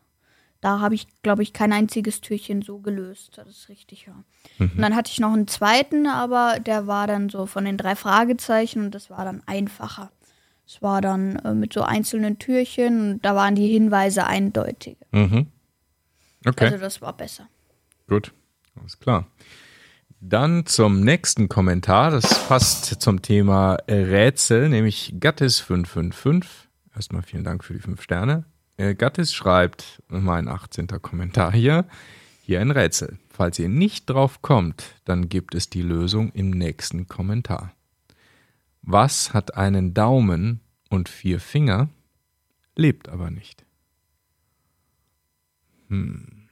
da 0.61 0.81
habe 0.81 0.95
ich, 0.95 1.07
glaube 1.23 1.43
ich, 1.43 1.53
kein 1.53 1.73
einziges 1.73 2.21
Türchen 2.21 2.63
so 2.63 2.79
gelöst. 2.79 3.33
Das 3.37 3.49
ist 3.49 3.69
richtig, 3.69 4.07
ja. 4.07 4.15
Und 4.59 4.79
dann 4.81 4.95
hatte 4.95 5.11
ich 5.11 5.21
noch 5.21 5.33
einen 5.33 5.49
zweiten, 5.49 6.07
aber 6.07 6.59
der 6.61 6.87
war 6.87 7.07
dann 7.07 7.29
so 7.31 7.47
von 7.47 7.65
den 7.65 7.79
drei 7.79 7.97
Fragezeichen 7.97 8.85
und 8.85 8.95
das 8.95 9.09
war 9.11 9.25
dann 9.25 9.43
einfacher. 9.47 10.11
Es 10.67 10.81
war 10.83 11.01
dann 11.01 11.37
äh, 11.37 11.55
mit 11.55 11.73
so 11.73 11.83
einzelnen 11.83 12.39
Türchen 12.39 13.13
und 13.13 13.25
da 13.25 13.35
waren 13.35 13.55
die 13.55 13.69
Hinweise 13.69 14.27
eindeutig. 14.27 14.97
Mhm. 15.13 15.47
Okay, 16.47 16.67
Also 16.67 16.79
das 16.79 17.01
war 17.03 17.13
besser. 17.17 17.49
gut. 18.09 18.33
Alles 18.81 18.99
klar. 18.99 19.27
Dann 20.21 20.67
zum 20.67 21.01
nächsten 21.01 21.49
Kommentar. 21.49 22.11
Das 22.11 22.49
passt 22.49 22.87
zum 23.01 23.23
Thema 23.23 23.75
Rätsel, 23.89 24.69
nämlich 24.69 25.15
Gattis555. 25.21 26.45
Erstmal 26.95 27.23
vielen 27.23 27.45
Dank 27.45 27.63
für 27.63 27.75
die 27.75 27.81
fünf 27.81 28.03
Sterne. 28.03 28.45
Äh, 28.77 28.95
Gattis 28.95 29.33
schreibt, 29.33 30.03
mein 30.09 30.49
18. 30.49 30.89
Kommentar 31.03 31.53
hier, 31.53 31.85
hier 32.43 32.61
ein 32.61 32.71
Rätsel. 32.71 33.19
Falls 33.31 33.59
ihr 33.59 33.69
nicht 33.69 34.11
drauf 34.11 34.43
kommt, 34.43 34.85
dann 35.05 35.29
gibt 35.29 35.55
es 35.55 35.71
die 35.71 35.83
Lösung 35.83 36.33
im 36.33 36.51
nächsten 36.51 37.07
Kommentar. 37.07 37.73
Was 38.87 39.33
hat 39.33 39.57
einen 39.57 39.95
Daumen 39.95 40.61
und 40.91 41.09
vier 41.09 41.41
Finger, 41.41 41.89
lebt 42.77 43.09
aber 43.09 43.31
nicht? 43.31 43.65
Hm. 45.89 46.49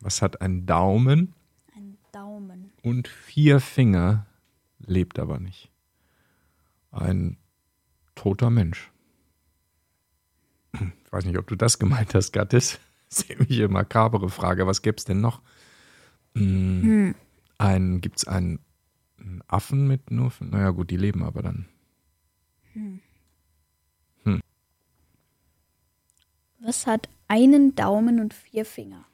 Was 0.00 0.22
hat 0.22 0.40
einen 0.40 0.66
Daumen 0.66 1.34
Ein 1.76 1.98
Daumen. 2.10 2.72
und 2.82 3.06
vier 3.06 3.60
Finger, 3.60 4.26
lebt 4.80 5.20
aber 5.20 5.38
nicht? 5.38 5.70
Ein 6.90 7.38
toter 8.16 8.50
Mensch. 8.50 8.90
Ich 10.72 11.12
weiß 11.12 11.24
nicht, 11.26 11.38
ob 11.38 11.46
du 11.46 11.54
das 11.54 11.78
gemeint 11.78 12.14
hast, 12.14 12.32
Gattis. 12.32 12.80
Ziemliche 13.08 13.68
makabere 13.68 14.30
Frage. 14.30 14.66
Was 14.66 14.82
gäbe 14.82 14.96
es 14.96 15.04
denn 15.04 15.20
noch? 15.20 15.42
Hm. 16.34 17.14
Ein, 17.58 18.00
Gibt 18.00 18.18
es 18.18 18.26
einen 18.26 18.58
Affen 19.46 19.86
mit 19.86 20.10
nur? 20.10 20.32
Naja, 20.40 20.70
gut, 20.70 20.90
die 20.90 20.96
leben 20.96 21.22
aber 21.22 21.42
dann. 21.42 21.68
Was 26.64 26.86
hat 26.86 27.08
einen 27.26 27.74
Daumen 27.74 28.20
und 28.20 28.32
vier 28.34 28.64
Finger? 28.64 29.04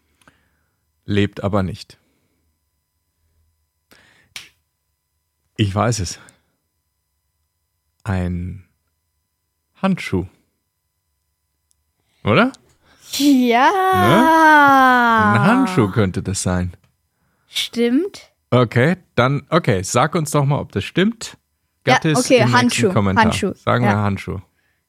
Lebt 1.06 1.42
aber 1.42 1.62
nicht. 1.62 1.96
Ich 5.56 5.74
weiß 5.74 6.00
es. 6.00 6.18
Ein 8.04 8.68
Handschuh. 9.76 10.26
Oder? 12.22 12.52
Ja. 13.12 13.70
Ein 15.34 15.40
Handschuh 15.40 15.90
könnte 15.90 16.22
das 16.22 16.42
sein. 16.42 16.74
Stimmt. 17.48 18.27
Okay, 18.50 18.96
dann, 19.14 19.42
okay, 19.50 19.82
sag 19.82 20.14
uns 20.14 20.30
doch 20.30 20.44
mal, 20.44 20.58
ob 20.58 20.72
das 20.72 20.84
stimmt. 20.84 21.36
Ja, 21.86 21.94
Gattis 21.94 22.18
okay, 22.18 22.36
im 22.36 22.40
nächsten 22.44 22.58
Handschuh, 22.58 22.92
Kommentar. 22.92 23.24
Handschuh, 23.24 23.52
Sagen 23.54 23.84
ja. 23.84 23.90
wir 23.92 23.96
Handschuh. 23.98 24.38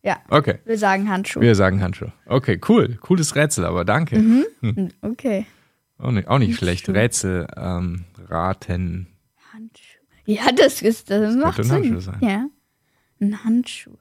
Ja. 0.02 0.18
Okay, 0.30 0.60
Wir 0.66 0.78
sagen 0.78 1.10
Handschuh. 1.10 1.42
wir 1.42 1.56
sagen 1.56 1.82
Handschuh. 1.82 2.08
Okay, 2.26 2.60
cool. 2.70 2.98
Cooles 3.02 3.36
Rätsel, 3.36 3.66
aber 3.66 3.84
danke. 3.84 4.18
Mhm. 4.18 4.92
Okay. 5.02 5.46
Auch 5.98 6.12
nicht, 6.12 6.28
auch 6.30 6.38
nicht 6.40 6.58
schlecht. 6.58 6.88
Rätsel, 6.88 7.48
ähm, 7.58 8.06
raten. 8.30 9.08
Handschuh. 9.54 10.00
Ja, 10.26 10.52
das 10.56 10.82
ist 10.82 11.10
das 11.12 11.36
macht 11.36 11.58
könnte 11.58 11.62
ein 11.76 11.84
Sinn. 11.84 11.94
Handschuh 11.96 12.00
sein. 12.00 12.18
Ja. 12.22 12.46
Ein 13.22 13.44
Handschuh. 13.44 13.98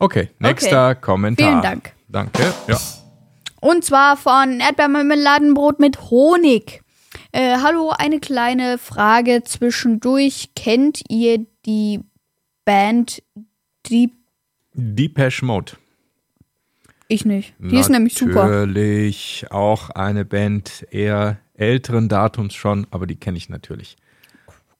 Okay, 0.00 0.30
nächster 0.40 0.96
Kommentar. 0.96 1.48
Vielen 1.48 1.62
Dank. 1.62 1.92
Danke. 2.08 2.42
Ja. 2.66 2.78
Und 3.60 3.84
zwar 3.84 4.16
von 4.16 4.60
Erdbeermarmeladenbrot 4.60 5.78
mit 5.80 6.10
Honig. 6.10 6.82
Äh, 7.32 7.58
hallo, 7.62 7.92
eine 7.96 8.20
kleine 8.20 8.78
Frage 8.78 9.42
zwischendurch. 9.44 10.50
Kennt 10.56 11.02
ihr 11.08 11.46
die 11.66 12.00
Band 12.64 13.22
Deep? 13.88 14.12
Depeche 14.72 15.44
Mode. 15.44 15.72
Ich 17.08 17.24
nicht. 17.24 17.54
Die 17.58 17.78
ist 17.78 17.88
nämlich 17.88 18.14
super. 18.14 18.48
Natürlich 18.48 19.46
auch 19.50 19.90
eine 19.90 20.24
Band 20.24 20.86
eher 20.90 21.38
älteren 21.54 22.08
Datums 22.08 22.54
schon, 22.54 22.86
aber 22.90 23.06
die 23.06 23.16
kenne 23.16 23.38
ich 23.38 23.48
natürlich. 23.48 23.96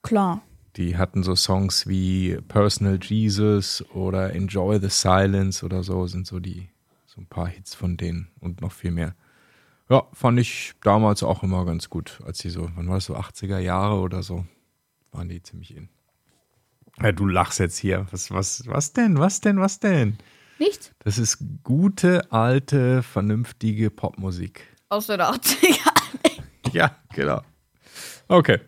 Klar. 0.02 0.42
Die 0.76 0.96
hatten 0.96 1.22
so 1.22 1.34
Songs 1.34 1.86
wie 1.86 2.38
Personal 2.46 2.98
Jesus 3.02 3.84
oder 3.94 4.34
Enjoy 4.34 4.78
the 4.78 4.90
Silence 4.90 5.64
oder 5.64 5.82
so, 5.82 6.06
sind 6.06 6.26
so 6.26 6.38
die, 6.38 6.68
so 7.06 7.20
ein 7.20 7.26
paar 7.26 7.48
Hits 7.48 7.74
von 7.74 7.96
denen 7.96 8.28
und 8.40 8.60
noch 8.60 8.72
viel 8.72 8.90
mehr. 8.90 9.14
Ja, 9.88 10.06
fand 10.12 10.38
ich 10.38 10.74
damals 10.82 11.22
auch 11.22 11.42
immer 11.42 11.64
ganz 11.64 11.88
gut, 11.88 12.20
als 12.26 12.38
die 12.38 12.50
so, 12.50 12.68
wann 12.74 12.88
war 12.88 12.96
das 12.96 13.06
so, 13.06 13.16
80er 13.16 13.58
Jahre 13.58 14.00
oder 14.00 14.22
so, 14.22 14.44
waren 15.12 15.28
die 15.28 15.42
ziemlich 15.42 15.74
in. 15.74 15.88
Ja, 17.00 17.12
du 17.12 17.26
lachst 17.26 17.58
jetzt 17.58 17.78
hier. 17.78 18.06
Was, 18.10 18.30
was, 18.30 18.64
was 18.66 18.92
denn? 18.92 19.18
Was 19.18 19.40
denn? 19.40 19.60
Was 19.60 19.78
denn? 19.78 20.18
Nichts? 20.58 20.92
Das 21.00 21.16
ist 21.18 21.38
gute, 21.62 22.30
alte, 22.32 23.02
vernünftige 23.02 23.90
Popmusik. 23.90 24.66
Aus 24.88 25.06
den 25.06 25.20
80er. 25.20 25.78
Ja, 26.72 26.94
genau. 27.14 27.40
Okay. 28.28 28.60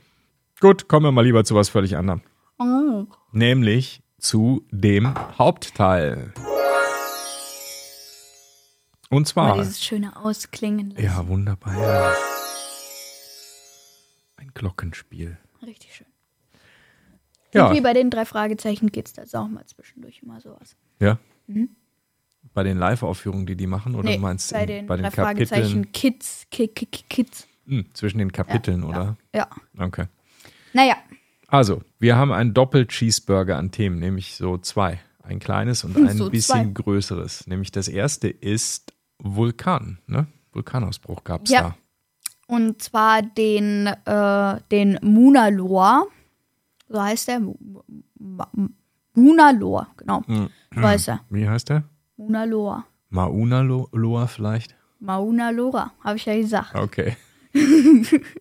Gut, 0.59 0.89
kommen 0.89 1.05
wir 1.05 1.13
mal 1.13 1.23
lieber 1.25 1.45
zu 1.45 1.55
was 1.55 1.69
völlig 1.69 1.99
anderem. 1.99 2.23
Oh. 2.59 3.05
Nämlich 3.31 4.03
zu 4.19 4.67
dem 4.71 5.15
Hauptteil. 5.37 6.33
Und 9.11 9.23
Mal 9.23 9.27
zwar. 9.27 9.59
dieses 9.59 9.83
schöne 9.85 10.17
Ausklingen 10.17 10.91
lassen. 10.91 11.03
Ja, 11.05 11.27
wunderbar. 11.29 11.77
Ja. 11.77 12.15
Ein 14.37 14.51
Glockenspiel. 14.55 15.37
Richtig 15.63 15.95
schön. 15.95 16.07
Ja. 17.53 17.69
Und 17.69 17.77
wie 17.77 17.81
bei 17.81 17.93
den 17.93 18.11
drei 18.11 18.25
Fragezeichen 18.25 18.91
geht 18.93 19.07
es 19.09 19.31
da 19.31 19.41
auch 19.43 19.49
mal 19.49 19.67
zwischendurch 19.67 20.21
immer 20.23 20.41
sowas. 20.41 20.77
Ja. 21.01 21.19
Bei 22.55 22.63
den 22.63 22.79
Live-Aufführungen, 22.79 23.47
die 23.47 23.57
die 23.57 23.67
machen? 23.67 23.95
Oder 23.97 24.09
Nee, 24.11 24.17
du 24.17 24.23
meinst 24.23 24.53
bei 24.53 24.63
in- 24.63 24.67
den 24.69 24.87
bei 24.87 24.97
den 24.97 25.03
drei 25.05 25.11
Kapiteln? 25.11 25.47
Fragezeichen 25.49 25.93
Kids, 25.93 26.47
Ki- 26.51 26.69
Ki- 26.69 26.87
Ki- 26.87 27.05
Kids. 27.09 27.47
Hm, 27.67 27.87
zwischen 27.93 28.19
den 28.19 28.33
Kapiteln, 28.33 28.83
Ja, 28.83 28.89
oder? 28.89 29.17
Ja. 29.35 29.49
Okay. 29.79 30.07
Naja, 30.73 30.97
Also, 31.49 31.83
wir 31.99 32.15
haben 32.17 32.31
einen 32.31 32.55
Doppel-Cheeseburger 32.55 33.57
an 33.57 33.73
Themen, 33.73 33.99
nämlich 33.99 34.37
so 34.37 34.57
zwei. 34.59 35.01
Ein 35.23 35.41
kleines 35.41 35.83
und 35.83 35.97
ein 35.97 36.17
So 36.17 36.31
bisschen 36.31 36.67
zwei. 36.75 36.83
größeres. 36.83 37.49
Nämlich 37.49 37.73
das 37.73 37.89
erste 37.89 38.29
ist 38.29 38.93
Vulkan, 39.23 39.99
ne? 40.07 40.27
Vulkanausbruch 40.53 41.23
gab 41.25 41.45
es 41.45 41.51
Ja. 41.51 41.61
da. 41.63 41.75
und 42.47 42.83
zwar 42.83 43.23
den, 43.23 43.87
äh, 43.87 44.57
den 44.73 44.99
Muna 45.03 45.49
Loa. 45.49 46.05
So 46.89 47.01
heißt 47.01 47.29
der. 47.29 47.41
Mu- 47.41 47.55
Ma- 48.19 48.51
Muna 49.15 49.51
Loa, 49.53 49.87
genau. 49.97 50.23
Hm. 50.27 50.49
So 50.75 50.83
heißt 50.83 51.09
er. 51.09 51.21
Wie 51.31 51.49
heißt 51.49 51.69
der? 51.69 51.85
Muna 52.17 52.45
Loa. 52.45 52.85
Mauna 53.11 53.61
Lo- 53.63 53.89
Loa 53.93 54.27
vielleicht? 54.27 54.75
Mauna 55.01 55.51
Loa, 55.51 55.93
habe 56.05 56.17
ich 56.17 56.27
ja 56.27 56.37
gesagt. 56.37 56.75
Okay. 56.75 57.17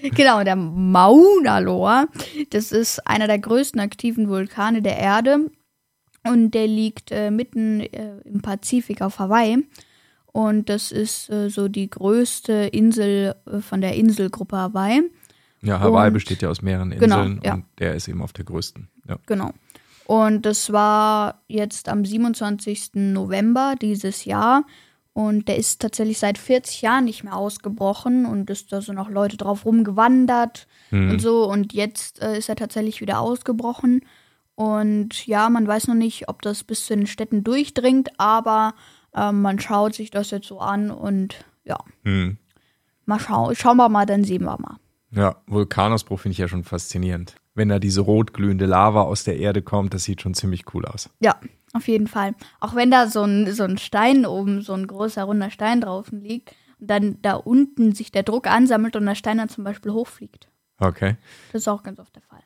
Genau, 0.00 0.44
der 0.44 0.54
Mauna 0.54 1.58
Loa, 1.58 2.06
das 2.50 2.70
ist 2.70 3.04
einer 3.04 3.26
der 3.26 3.40
größten 3.40 3.80
aktiven 3.80 4.28
Vulkane 4.28 4.80
der 4.80 4.96
Erde 4.96 5.50
und 6.32 6.52
der 6.52 6.66
liegt 6.66 7.10
äh, 7.12 7.30
mitten 7.30 7.80
äh, 7.80 8.18
im 8.24 8.40
Pazifik 8.42 9.02
auf 9.02 9.18
Hawaii 9.18 9.58
und 10.32 10.68
das 10.68 10.92
ist 10.92 11.30
äh, 11.30 11.48
so 11.50 11.68
die 11.68 11.88
größte 11.90 12.52
Insel 12.72 13.34
äh, 13.46 13.58
von 13.60 13.80
der 13.80 13.94
Inselgruppe 13.96 14.56
Hawaii. 14.56 15.02
Ja, 15.62 15.80
Hawaii 15.80 16.08
Und- 16.08 16.14
besteht 16.14 16.42
ja 16.42 16.48
aus 16.50 16.62
mehreren 16.62 16.90
Genau, 16.90 17.20
Inseln 17.22 17.40
ja. 17.44 17.54
und 17.54 17.64
der 17.78 17.94
ist 17.94 18.06
eben 18.08 18.22
auf 18.22 18.32
der 18.32 18.44
größten. 18.44 18.88
Ja. 19.08 19.16
Genau. 19.26 19.50
Und 20.06 20.46
das 20.46 20.72
war 20.72 21.42
jetzt 21.48 21.88
am 21.88 22.04
27. 22.04 22.90
November 22.94 23.74
dieses 23.80 24.24
Jahr. 24.24 24.64
Und 25.12 25.48
der 25.48 25.56
ist 25.56 25.82
tatsächlich 25.82 26.18
seit 26.20 26.38
40 26.38 26.80
Jahren 26.80 27.04
nicht 27.06 27.24
mehr 27.24 27.34
ausgebrochen 27.36 28.24
und 28.24 28.48
ist 28.50 28.72
da 28.72 28.80
so 28.80 28.92
noch 28.92 29.10
Leute 29.10 29.36
drauf 29.36 29.64
rumgewandert 29.66 30.68
und 30.92 31.18
so. 31.20 31.44
Und 31.50 31.72
jetzt 31.72 32.22
äh, 32.22 32.38
ist 32.38 32.48
er 32.48 32.54
tatsächlich 32.56 33.00
wieder 33.00 33.18
ausgebrochen. 33.20 34.02
Und 34.58 35.24
ja, 35.28 35.48
man 35.50 35.68
weiß 35.68 35.86
noch 35.86 35.94
nicht, 35.94 36.28
ob 36.28 36.42
das 36.42 36.64
bis 36.64 36.84
zu 36.86 36.96
den 36.96 37.06
Städten 37.06 37.44
durchdringt, 37.44 38.10
aber 38.18 38.74
ähm, 39.14 39.40
man 39.40 39.60
schaut 39.60 39.94
sich 39.94 40.10
das 40.10 40.32
jetzt 40.32 40.48
so 40.48 40.58
an 40.58 40.90
und 40.90 41.44
ja, 41.62 41.78
Hm. 42.02 42.38
mal 43.06 43.20
schauen. 43.20 43.54
Schauen 43.54 43.76
wir 43.76 43.88
mal, 43.88 44.04
dann 44.04 44.24
sehen 44.24 44.42
wir 44.42 44.58
mal. 44.58 44.78
Ja, 45.12 45.36
Vulkanausbruch 45.46 46.18
finde 46.18 46.32
ich 46.32 46.38
ja 46.38 46.48
schon 46.48 46.64
faszinierend. 46.64 47.36
Wenn 47.54 47.68
da 47.68 47.78
diese 47.78 48.00
rotglühende 48.00 48.66
Lava 48.66 49.02
aus 49.02 49.22
der 49.22 49.36
Erde 49.36 49.62
kommt, 49.62 49.94
das 49.94 50.02
sieht 50.02 50.22
schon 50.22 50.34
ziemlich 50.34 50.74
cool 50.74 50.86
aus. 50.86 51.08
Ja, 51.20 51.36
auf 51.72 51.86
jeden 51.86 52.08
Fall. 52.08 52.34
Auch 52.58 52.74
wenn 52.74 52.90
da 52.90 53.06
so 53.06 53.22
ein, 53.22 53.52
so 53.52 53.62
ein 53.62 53.78
Stein 53.78 54.26
oben, 54.26 54.62
so 54.62 54.72
ein 54.72 54.88
großer 54.88 55.22
runder 55.22 55.52
Stein 55.52 55.80
drauf 55.82 56.08
liegt 56.10 56.52
und 56.80 56.90
dann 56.90 57.22
da 57.22 57.34
unten 57.34 57.94
sich 57.94 58.10
der 58.10 58.24
Druck 58.24 58.48
ansammelt 58.48 58.96
und 58.96 59.06
der 59.06 59.14
Stein 59.14 59.38
dann 59.38 59.48
zum 59.50 59.62
Beispiel 59.62 59.92
hochfliegt. 59.92 60.48
Okay. 60.80 61.16
Das 61.52 61.62
ist 61.62 61.68
auch 61.68 61.84
ganz 61.84 62.00
oft 62.00 62.16
der 62.16 62.22
Fall. 62.22 62.42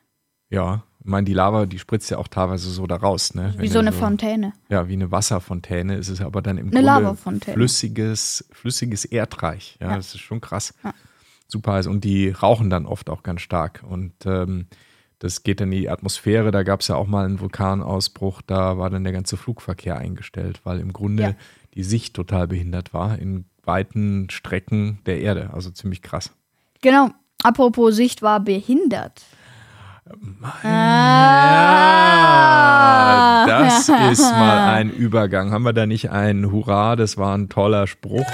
Ja, 0.49 0.83
ich 1.03 1.09
meine, 1.09 1.25
die 1.25 1.33
Lava, 1.33 1.65
die 1.65 1.79
spritzt 1.79 2.09
ja 2.11 2.17
auch 2.17 2.27
teilweise 2.29 2.69
so 2.69 2.87
da 2.87 2.95
raus, 2.95 3.33
ne? 3.35 3.53
Wie 3.57 3.63
Wenn 3.63 3.71
so 3.71 3.79
eine 3.79 3.91
Fontäne. 3.91 4.53
Ja, 4.69 4.87
wie 4.87 4.93
eine 4.93 5.11
Wasserfontäne 5.11 5.95
ist 5.97 6.07
es 6.09 6.21
aber 6.21 6.41
dann 6.41 6.57
im 6.57 6.73
Eine 6.75 6.81
Grunde 7.15 7.43
flüssiges, 7.53 8.45
flüssiges 8.51 9.05
Erdreich. 9.05 9.77
Ja, 9.81 9.89
Ja. 9.91 9.95
das 9.97 10.15
ist 10.15 10.21
schon 10.21 10.39
krass. 10.41 10.73
Ja. 10.83 10.93
Super 11.47 11.73
heiß. 11.73 11.87
Und 11.87 12.03
die 12.03 12.29
rauchen 12.29 12.69
dann 12.69 12.85
oft 12.85 13.09
auch 13.09 13.21
ganz 13.23 13.41
stark. 13.41 13.83
Und 13.87 14.13
ähm, 14.25 14.67
das 15.19 15.43
geht 15.43 15.59
dann 15.61 15.71
in 15.71 15.79
die 15.81 15.89
Atmosphäre. 15.89 16.51
Da 16.51 16.63
gab 16.63 16.81
es 16.81 16.87
ja 16.87 16.95
auch 16.95 17.07
mal 17.07 17.25
einen 17.25 17.39
Vulkanausbruch. 17.39 18.41
Da 18.41 18.77
war 18.77 18.89
dann 18.89 19.03
der 19.03 19.13
ganze 19.13 19.37
Flugverkehr 19.37 19.97
eingestellt, 19.97 20.61
weil 20.63 20.79
im 20.79 20.93
Grunde 20.93 21.23
Ja. 21.23 21.33
die 21.75 21.83
Sicht 21.83 22.13
total 22.15 22.47
behindert 22.47 22.93
war 22.93 23.17
in 23.19 23.45
weiten 23.63 24.29
Strecken 24.29 24.99
der 25.05 25.19
Erde. 25.21 25.51
Also 25.53 25.69
ziemlich 25.69 26.01
krass. 26.01 26.31
Genau. 26.81 27.09
Apropos 27.43 27.95
Sicht 27.95 28.21
war 28.21 28.39
behindert. 28.39 29.23
Ja, 30.05 30.13
Ah. 32.25 33.45
das 33.47 33.89
ist 34.11 34.31
mal 34.31 34.73
ein 34.75 34.89
Übergang. 34.91 35.51
Haben 35.51 35.63
wir 35.63 35.73
da 35.73 35.85
nicht 35.85 36.09
ein 36.11 36.51
Hurra, 36.51 36.95
das 36.95 37.17
war 37.17 37.35
ein 37.37 37.49
toller 37.49 37.87
Spruch? 37.87 38.25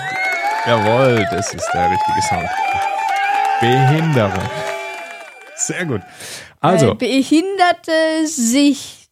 Jawohl, 0.65 1.25
das 1.31 1.53
ist 1.53 1.69
der 1.73 1.89
richtige 1.91 2.21
Sound. 2.27 2.49
Behinderung. 3.61 4.49
Sehr 5.55 5.85
gut. 5.85 6.01
Also, 6.61 6.95
behinderte 6.95 8.25
Sicht. 8.25 9.09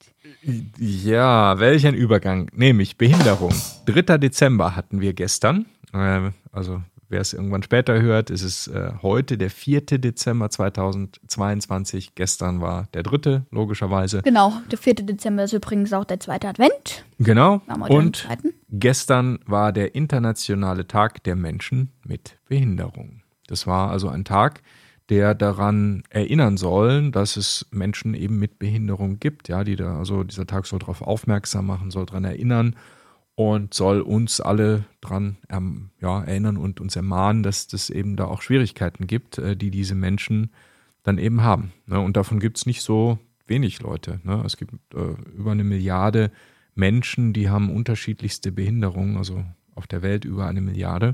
ja, 0.78 1.60
welch 1.60 1.86
ein 1.88 1.94
Übergang. 1.96 2.50
Nämlich 2.54 2.98
Behinderung. 2.98 3.54
3. 3.86 4.18
Dezember 4.18 4.76
hatten 4.76 5.00
wir 5.02 5.14
gestern. 5.14 5.66
Äh, 5.94 6.32
Also, 6.52 6.82
wer 7.10 7.22
es 7.22 7.34
irgendwann 7.34 7.64
später 7.64 8.02
hört, 8.02 8.30
ist 8.30 8.44
es 8.44 8.68
äh, 8.68 8.92
heute 9.02 9.38
der 9.38 9.50
4. 9.50 9.82
Dezember 9.82 10.50
2022. 10.50 12.16
Gestern 12.16 12.62
war 12.62 12.88
der 12.94 13.04
3. 13.04 13.44
logischerweise. 13.52 14.22
Genau, 14.22 14.54
der 14.72 14.78
4. 14.78 14.96
Dezember 14.96 15.44
ist 15.44 15.54
übrigens 15.54 15.94
auch 15.94 16.06
der 16.06 16.20
zweite 16.20 16.48
Advent. 16.48 17.06
Genau. 17.20 17.62
Und 17.90 18.28
gestern 18.70 19.40
war 19.46 19.72
der 19.72 19.96
internationale 19.96 20.88
Tag 20.88 21.24
der 21.24 21.36
Menschen 21.36 21.92
mit 22.04 22.38
Behinderung. 22.48 23.22
Das 23.48 23.66
war 23.66 23.92
also 23.92 24.10
ein 24.10 24.26
Tag, 24.26 24.62
der 25.10 25.34
daran 25.36 26.04
erinnern 26.10 26.58
soll, 26.58 27.12
dass 27.12 27.38
es 27.38 27.66
Menschen 27.72 28.14
eben 28.14 28.40
mit 28.40 28.60
Behinderung 28.60 29.20
gibt. 29.20 29.48
Ja, 29.48 29.64
die 29.64 29.78
da, 29.78 29.98
also 29.98 30.24
dieser 30.24 30.46
Tag 30.46 30.66
soll 30.66 30.80
darauf 30.80 31.02
aufmerksam 31.02 31.66
machen, 31.66 31.92
soll 31.92 32.06
daran 32.06 32.26
erinnern 32.26 32.76
und 33.38 33.76
soll 33.76 34.02
uns 34.02 34.42
alle 34.42 34.86
daran 35.00 35.38
ähm, 35.50 35.92
ja, 36.02 36.24
erinnern 36.24 36.58
und 36.58 36.82
uns 36.82 36.96
ermahnen, 36.96 37.44
dass 37.44 37.72
es 37.72 37.92
eben 37.92 38.16
da 38.16 38.26
auch 38.26 38.42
Schwierigkeiten 38.42 39.06
gibt, 39.06 39.38
äh, 39.38 39.56
die 39.56 39.70
diese 39.70 39.94
Menschen 39.94 40.50
dann 41.04 41.20
eben 41.20 41.44
haben. 41.44 41.72
Ne? 41.86 42.00
Und 42.00 42.18
davon 42.18 42.40
gibt 42.40 42.58
es 42.58 42.66
nicht 42.66 42.82
so 42.82 43.20
wenig 43.46 43.80
Leute. 43.80 44.20
Ne? 44.24 44.42
Es 44.44 44.58
gibt 44.58 44.74
äh, 44.96 45.14
über 45.38 45.52
eine 45.52 45.64
Milliarde 45.64 46.32
Menschen, 46.74 47.32
die 47.32 47.48
haben 47.48 47.70
unterschiedlichste 47.70 48.52
Behinderungen, 48.52 49.18
also 49.18 49.46
auf 49.76 49.86
der 49.86 50.02
Welt 50.02 50.26
über 50.26 50.48
eine 50.48 50.62
Milliarde. 50.62 51.14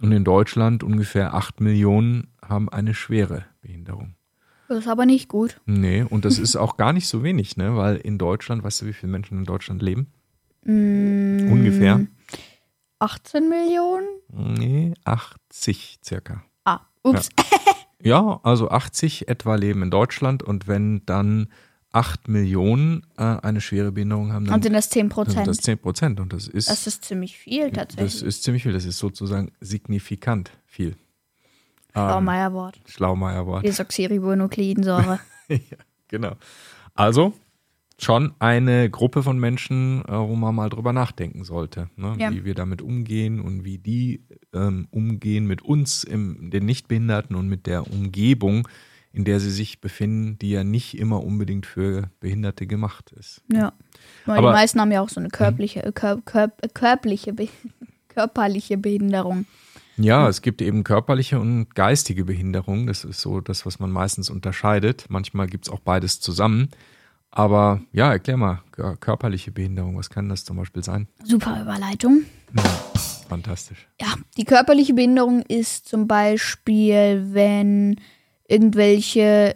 Und 0.00 0.12
in 0.12 0.24
Deutschland 0.24 0.82
ungefähr 0.82 1.34
acht 1.34 1.60
Millionen 1.60 2.28
haben 2.40 2.70
eine 2.70 2.94
schwere 2.94 3.44
Behinderung. 3.60 4.14
Das 4.68 4.78
ist 4.78 4.88
aber 4.88 5.04
nicht 5.04 5.28
gut. 5.28 5.60
Nee, 5.66 6.02
und 6.02 6.24
das 6.24 6.38
ist 6.38 6.56
auch 6.56 6.78
gar 6.78 6.94
nicht 6.94 7.08
so 7.08 7.22
wenig, 7.22 7.58
ne? 7.58 7.76
Weil 7.76 7.96
in 7.96 8.16
Deutschland, 8.16 8.62
weißt 8.62 8.82
du, 8.82 8.86
wie 8.86 8.92
viele 8.94 9.12
Menschen 9.12 9.38
in 9.38 9.44
Deutschland 9.44 9.82
leben? 9.82 10.06
Mm, 10.64 11.50
Ungefähr? 11.50 12.06
18 12.98 13.48
Millionen? 13.48 14.06
Nee, 14.32 14.94
80 15.04 15.98
circa. 16.04 16.42
Ah, 16.64 16.80
ups. 17.02 17.28
Ja, 18.02 18.40
also 18.42 18.70
80 18.70 19.28
etwa 19.28 19.54
leben 19.56 19.82
in 19.82 19.90
Deutschland 19.90 20.42
und 20.42 20.68
wenn 20.68 21.04
dann 21.06 21.48
8 21.92 22.28
Millionen 22.28 23.06
äh, 23.16 23.22
eine 23.22 23.60
schwere 23.60 23.92
Behinderung 23.92 24.32
haben, 24.32 24.44
dann 24.44 24.54
Dann 24.54 24.62
sind 24.62 24.72
das 24.74 24.90
10 24.90 25.00
sind 25.04 25.08
Prozent. 25.08 25.46
das 25.46 25.56
10 25.58 25.78
Prozent 25.78 26.20
und 26.20 26.32
das 26.32 26.46
ist, 26.48 26.68
Das 26.68 26.86
ist 26.86 27.04
ziemlich 27.04 27.38
viel 27.38 27.70
das 27.70 27.88
tatsächlich. 27.88 28.22
ist 28.24 28.42
ziemlich 28.42 28.62
viel. 28.62 28.72
Das 28.72 28.84
ist 28.84 28.98
sozusagen 28.98 29.52
signifikant 29.60 30.50
viel. 30.66 30.96
Oh, 31.94 32.00
Ähm, 32.00 32.24
Meierwort. 32.24 32.78
Schlaumeierwort. 32.86 33.64
Desoxyribonukleinsäure. 33.64 35.18
ja, 35.48 35.56
genau. 36.08 36.32
Also 36.94 37.32
schon 38.00 38.32
eine 38.38 38.88
Gruppe 38.90 39.22
von 39.22 39.38
Menschen, 39.38 40.04
äh, 40.06 40.12
wo 40.12 40.36
man 40.36 40.54
mal 40.54 40.68
drüber 40.70 40.92
nachdenken 40.92 41.44
sollte, 41.44 41.90
ne? 41.96 42.14
Ja. 42.18 42.30
wie 42.32 42.44
wir 42.44 42.54
damit 42.54 42.80
umgehen 42.80 43.40
und 43.40 43.64
wie 43.64 43.78
die 43.78 44.22
ähm, 44.54 44.86
umgehen 44.90 45.46
mit 45.46 45.62
uns, 45.62 46.04
im, 46.04 46.50
den 46.50 46.64
Nichtbehinderten 46.64 47.34
und 47.34 47.48
mit 47.48 47.66
der 47.66 47.90
Umgebung, 47.90 48.68
in 49.12 49.24
der 49.24 49.40
sie 49.40 49.50
sich 49.50 49.80
befinden, 49.80 50.38
die 50.38 50.50
ja 50.50 50.62
nicht 50.62 50.96
immer 50.96 51.24
unbedingt 51.24 51.66
für 51.66 52.10
Behinderte 52.20 52.66
gemacht 52.66 53.12
ist. 53.18 53.42
ja. 53.52 53.72
Weil 54.26 54.38
Aber- 54.38 54.48
die 54.50 54.54
meisten 54.54 54.80
haben 54.80 54.92
ja 54.92 55.00
auch 55.00 55.08
so 55.08 55.18
eine 55.20 55.30
körperliche, 55.30 55.82
äh, 55.82 55.92
kör, 55.92 56.20
kör, 56.24 56.52
äh, 56.62 56.68
körperliche, 56.68 57.32
Be 57.32 57.48
körperliche 58.08 58.76
Behinderung. 58.78 59.46
Ja, 59.96 60.28
es 60.28 60.42
gibt 60.42 60.62
eben 60.62 60.84
körperliche 60.84 61.40
und 61.40 61.74
geistige 61.74 62.24
Behinderung. 62.24 62.86
Das 62.86 63.02
ist 63.04 63.20
so 63.20 63.40
das, 63.40 63.66
was 63.66 63.80
man 63.80 63.90
meistens 63.90 64.30
unterscheidet. 64.30 65.06
Manchmal 65.08 65.48
gibt 65.48 65.66
es 65.66 65.72
auch 65.72 65.80
beides 65.80 66.20
zusammen. 66.20 66.68
Aber 67.38 67.80
ja, 67.92 68.10
erklär 68.10 68.36
mal, 68.36 68.62
kör- 68.74 68.96
körperliche 68.96 69.52
Behinderung, 69.52 69.96
was 69.96 70.10
kann 70.10 70.28
das 70.28 70.44
zum 70.44 70.56
Beispiel 70.56 70.82
sein? 70.82 71.06
Super 71.22 71.62
Überleitung. 71.62 72.24
Fantastisch. 73.28 73.86
Ja, 74.00 74.08
die 74.36 74.44
körperliche 74.44 74.92
Behinderung 74.94 75.42
ist 75.42 75.86
zum 75.88 76.08
Beispiel, 76.08 77.28
wenn 77.32 78.00
irgendwelche 78.48 79.54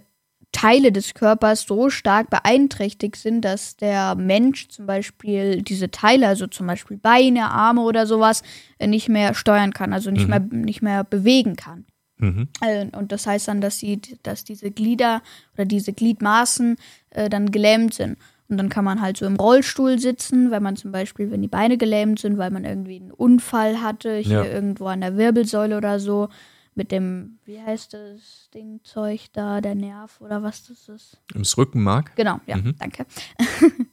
Teile 0.53 0.93
des 0.93 1.15
Körpers 1.15 1.63
so 1.67 1.91
stark 1.91 2.31
beeinträchtigt 2.31 3.17
sind, 3.17 3.41
dass 3.45 3.77
der 3.77 4.15
Mensch 4.15 4.69
zum 4.69 4.87
Beispiel 4.87 5.63
diese 5.63 5.91
Teile, 5.91 6.29
also 6.29 6.47
zum 6.47 6.69
Beispiel 6.69 6.99
Beine, 6.99 7.51
Arme 7.51 7.81
oder 7.81 8.07
sowas, 8.07 8.43
nicht 8.79 9.09
mehr 9.09 9.35
steuern 9.35 9.73
kann, 9.73 9.93
also 9.93 10.11
nicht, 10.13 10.29
mehr, 10.29 10.41
nicht 10.41 10.83
mehr 10.83 11.03
bewegen 11.03 11.57
kann. 11.57 11.87
Mhm. 12.23 12.49
Äh, 12.61 12.87
Und 12.97 13.13
das 13.13 13.27
heißt 13.27 13.49
dann, 13.49 13.61
dass, 13.61 13.79
sie, 13.79 14.01
dass 14.23 14.45
diese 14.45 14.71
Glieder 14.71 15.23
oder 15.55 15.65
diese 15.67 15.93
Gliedmaßen 15.93 16.77
äh, 17.11 17.29
dann 17.29 17.51
gelähmt 17.51 17.95
sind. 17.95 18.17
Und 18.49 18.59
dann 18.59 18.69
kann 18.69 18.85
man 18.85 19.01
halt 19.01 19.17
so 19.17 19.25
im 19.27 19.37
Rollstuhl 19.37 19.99
sitzen, 19.99 20.51
wenn 20.51 20.63
man 20.63 20.77
zum 20.77 20.93
Beispiel, 20.93 21.31
wenn 21.31 21.41
die 21.43 21.49
Beine 21.49 21.79
gelähmt 21.79 22.19
sind, 22.19 22.37
weil 22.39 22.51
man 22.51 22.65
irgendwie 22.65 22.97
einen 23.01 23.11
Unfall 23.11 23.81
hatte, 23.81 24.17
hier 24.17 24.45
Ja. 24.45 24.45
irgendwo 24.45 24.87
an 24.87 25.01
der 25.01 25.17
Wirbelsäule 25.17 25.77
oder 25.77 25.99
so, 25.99 26.29
mit 26.75 26.91
dem, 26.93 27.39
wie 27.45 27.61
heißt 27.61 27.93
das 27.95 28.49
Dingzeug 28.55 29.21
da, 29.33 29.61
der 29.61 29.75
Nerv 29.75 30.21
oder 30.21 30.43
was 30.43 30.67
das 30.69 30.89
ist. 30.89 31.19
Im 31.35 31.43
Rückenmark. 31.59 32.15
Genau, 32.17 32.41
ja, 32.47 32.57
Mhm. 32.57 32.75
danke. 32.79 33.05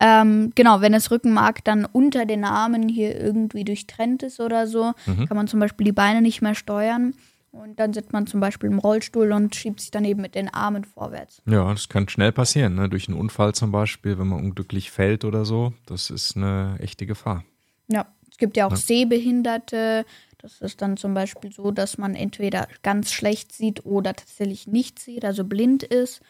ähm, 0.00 0.52
genau, 0.54 0.80
wenn 0.80 0.92
das 0.92 1.10
Rückenmark 1.10 1.64
dann 1.64 1.84
unter 1.84 2.26
den 2.26 2.44
Armen 2.44 2.88
hier 2.88 3.18
irgendwie 3.18 3.64
durchtrennt 3.64 4.22
ist 4.22 4.40
oder 4.40 4.66
so, 4.66 4.92
Mhm. 5.06 5.26
kann 5.26 5.36
man 5.36 5.48
zum 5.48 5.60
Beispiel 5.60 5.84
die 5.84 5.92
Beine 5.92 6.20
nicht 6.22 6.42
mehr 6.42 6.54
steuern. 6.54 7.14
Und 7.62 7.80
dann 7.80 7.92
sitzt 7.92 8.12
man 8.12 8.26
zum 8.26 8.40
Beispiel 8.40 8.70
im 8.70 8.78
Rollstuhl 8.78 9.32
und 9.32 9.54
schiebt 9.54 9.80
sich 9.80 9.90
dann 9.90 10.04
eben 10.04 10.20
mit 10.20 10.34
den 10.34 10.52
Armen 10.52 10.84
vorwärts. 10.84 11.42
Ja, 11.46 11.70
das 11.72 11.88
kann 11.88 12.08
schnell 12.08 12.32
passieren, 12.32 12.74
ne? 12.74 12.88
durch 12.88 13.08
einen 13.08 13.18
Unfall 13.18 13.54
zum 13.54 13.72
Beispiel, 13.72 14.18
wenn 14.18 14.28
man 14.28 14.40
unglücklich 14.44 14.90
fällt 14.90 15.24
oder 15.24 15.44
so. 15.44 15.72
Das 15.86 16.10
ist 16.10 16.36
eine 16.36 16.76
echte 16.80 17.06
Gefahr. 17.06 17.44
Ja, 17.88 18.06
es 18.30 18.36
gibt 18.36 18.56
ja 18.56 18.66
auch 18.66 18.72
Ja. 18.72 18.76
Sehbehinderte. 18.76 20.04
Das 20.38 20.60
ist 20.60 20.82
dann 20.82 20.96
zum 20.96 21.14
Beispiel 21.14 21.50
so, 21.52 21.70
dass 21.70 21.98
man 21.98 22.14
entweder 22.14 22.68
ganz 22.82 23.10
schlecht 23.12 23.52
sieht 23.52 23.86
oder 23.86 24.14
tatsächlich 24.14 24.66
nicht 24.66 24.98
sieht, 24.98 25.24
also 25.24 25.44
blind 25.44 25.82
ist. 25.82 26.20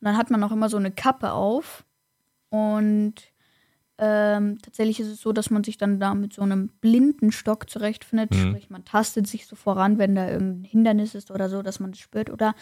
Und 0.00 0.06
dann 0.06 0.16
hat 0.16 0.30
man 0.30 0.42
auch 0.42 0.52
immer 0.52 0.68
so 0.68 0.76
eine 0.76 0.90
Kappe 0.90 1.32
auf. 1.32 1.84
Und 2.50 3.14
ähm, 3.98 4.58
tatsächlich 4.60 4.98
ist 5.00 5.08
es 5.08 5.20
so, 5.20 5.32
dass 5.32 5.50
man 5.50 5.62
sich 5.62 5.78
dann 5.78 6.00
da 6.00 6.14
mit 6.14 6.32
so 6.32 6.42
einem 6.42 6.68
blinden 6.80 7.30
Stock 7.30 7.70
zurechtfindet. 7.70 8.32
Mhm. 8.32 8.48
Sprich, 8.48 8.70
man 8.70 8.84
tastet 8.84 9.26
sich 9.26 9.46
so 9.46 9.54
voran, 9.54 9.98
wenn 9.98 10.14
da 10.14 10.28
irgendein 10.28 10.64
Hindernis 10.64 11.14
ist 11.14 11.30
oder 11.30 11.48
so, 11.48 11.62
dass 11.62 11.78
man 11.78 11.90
es 11.90 11.98
spürt. 11.98 12.30
Oder 12.30 12.54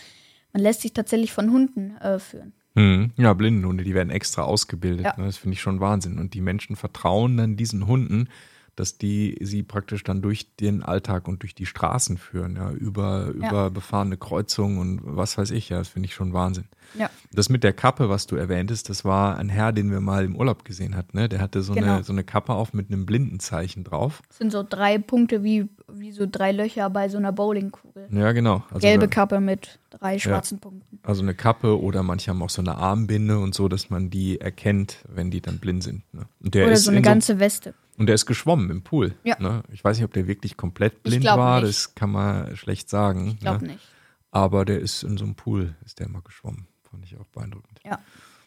man 0.52 0.62
lässt 0.62 0.82
sich 0.82 0.92
tatsächlich 0.92 1.32
von 1.32 1.50
Hunden 1.50 1.96
äh, 1.98 2.18
führen. 2.18 2.52
Mhm. 2.74 3.12
Ja, 3.16 3.32
Blindenhunde, 3.32 3.84
die 3.84 3.94
werden 3.94 4.10
extra 4.10 4.42
ausgebildet. 4.42 5.06
Ja. 5.06 5.14
Ne? 5.16 5.24
Das 5.24 5.38
finde 5.38 5.54
ich 5.54 5.60
schon 5.60 5.80
Wahnsinn. 5.80 6.18
Und 6.18 6.34
die 6.34 6.40
Menschen 6.42 6.76
vertrauen 6.76 7.36
dann 7.36 7.56
diesen 7.56 7.86
Hunden, 7.86 8.28
dass 8.76 8.96
die 8.98 9.36
sie 9.40 9.62
praktisch 9.62 10.02
dann 10.02 10.22
durch 10.22 10.54
den 10.56 10.82
Alltag 10.82 11.28
und 11.28 11.42
durch 11.42 11.54
die 11.54 11.66
Straßen 11.66 12.16
führen, 12.16 12.56
ja, 12.56 12.70
über, 12.70 13.32
Ja. 13.38 13.48
über 13.48 13.70
befahrene 13.70 14.16
Kreuzungen 14.16 14.78
und 14.78 15.00
was 15.04 15.36
weiß 15.36 15.50
ich, 15.50 15.68
ja, 15.68 15.78
das 15.78 15.88
finde 15.88 16.06
ich 16.06 16.14
schon 16.14 16.32
Wahnsinn. 16.32 16.64
Ja. 16.98 17.10
Das 17.32 17.48
mit 17.48 17.64
der 17.64 17.72
Kappe, 17.72 18.08
was 18.08 18.26
du 18.26 18.36
erwähntest, 18.36 18.88
das 18.90 19.04
war 19.04 19.36
ein 19.38 19.48
Herr, 19.48 19.72
den 19.72 19.90
wir 19.90 20.00
mal 20.00 20.24
im 20.24 20.36
Urlaub 20.36 20.64
gesehen 20.64 20.96
hatten, 20.96 21.16
ne? 21.16 21.28
Der 21.28 21.40
hatte 21.40 21.62
so, 21.62 21.72
Genau. 21.74 21.94
eine, 21.96 22.04
so 22.04 22.12
eine 22.12 22.24
Kappe 22.24 22.52
auf 22.54 22.72
mit 22.74 22.88
einem 22.90 23.06
Blindenzeichen 23.06 23.84
drauf. 23.84 24.22
Das 24.28 24.38
sind 24.38 24.52
so 24.52 24.62
drei 24.68 24.98
Punkte 24.98 25.42
wie, 25.42 25.68
wie 25.90 26.12
so 26.12 26.26
drei 26.30 26.52
Löcher 26.52 26.88
bei 26.90 27.08
so 27.08 27.18
einer 27.18 27.32
Bowlingkugel. 27.32 28.08
Ja, 28.10 28.32
genau. 28.32 28.62
Also 28.70 28.80
Gelbe 28.86 29.02
eine, 29.04 29.10
Kappe 29.10 29.40
mit 29.40 29.78
drei 29.90 30.18
schwarzen 30.18 30.58
Punkten. 30.58 30.98
also 31.02 31.22
eine 31.22 31.34
Kappe 31.34 31.80
oder 31.80 32.02
manche 32.02 32.30
haben 32.30 32.42
auch 32.42 32.50
so 32.50 32.60
eine 32.62 32.76
Armbinde 32.76 33.38
und 33.38 33.54
so, 33.54 33.68
dass 33.68 33.88
man 33.90 34.10
die 34.10 34.40
erkennt, 34.40 34.98
wenn 35.08 35.30
die 35.30 35.40
dann 35.40 35.58
blind 35.58 35.82
sind. 35.82 36.02
Ne? 36.12 36.26
Oder 36.46 36.72
ist 36.72 36.84
so 36.84 36.90
eine 36.90 36.98
in 36.98 37.04
ganze 37.04 37.38
Weste. 37.38 37.74
Und 38.02 38.06
der 38.06 38.16
ist 38.16 38.26
geschwommen 38.26 38.68
im 38.68 38.82
Pool. 38.82 39.14
Ja. 39.22 39.36
Ne? 39.38 39.62
Ich 39.70 39.84
weiß 39.84 39.96
nicht, 39.96 40.04
ob 40.04 40.12
der 40.12 40.26
wirklich 40.26 40.56
komplett 40.56 41.04
blind 41.04 41.24
war, 41.24 41.60
nicht. 41.60 41.68
das 41.68 41.94
kann 41.94 42.10
man 42.10 42.56
schlecht 42.56 42.90
sagen. 42.90 43.28
Ich 43.28 43.38
glaube 43.38 43.64
ne? 43.64 43.74
nicht. 43.74 43.88
Aber 44.32 44.64
der 44.64 44.80
ist 44.80 45.04
in 45.04 45.16
so 45.16 45.24
einem 45.24 45.36
Pool, 45.36 45.76
ist 45.84 46.00
der 46.00 46.08
mal 46.08 46.20
geschwommen. 46.20 46.66
Fand 46.90 47.04
ich 47.04 47.16
auch 47.16 47.28
beeindruckend. 47.28 47.78
Ja. 47.84 48.00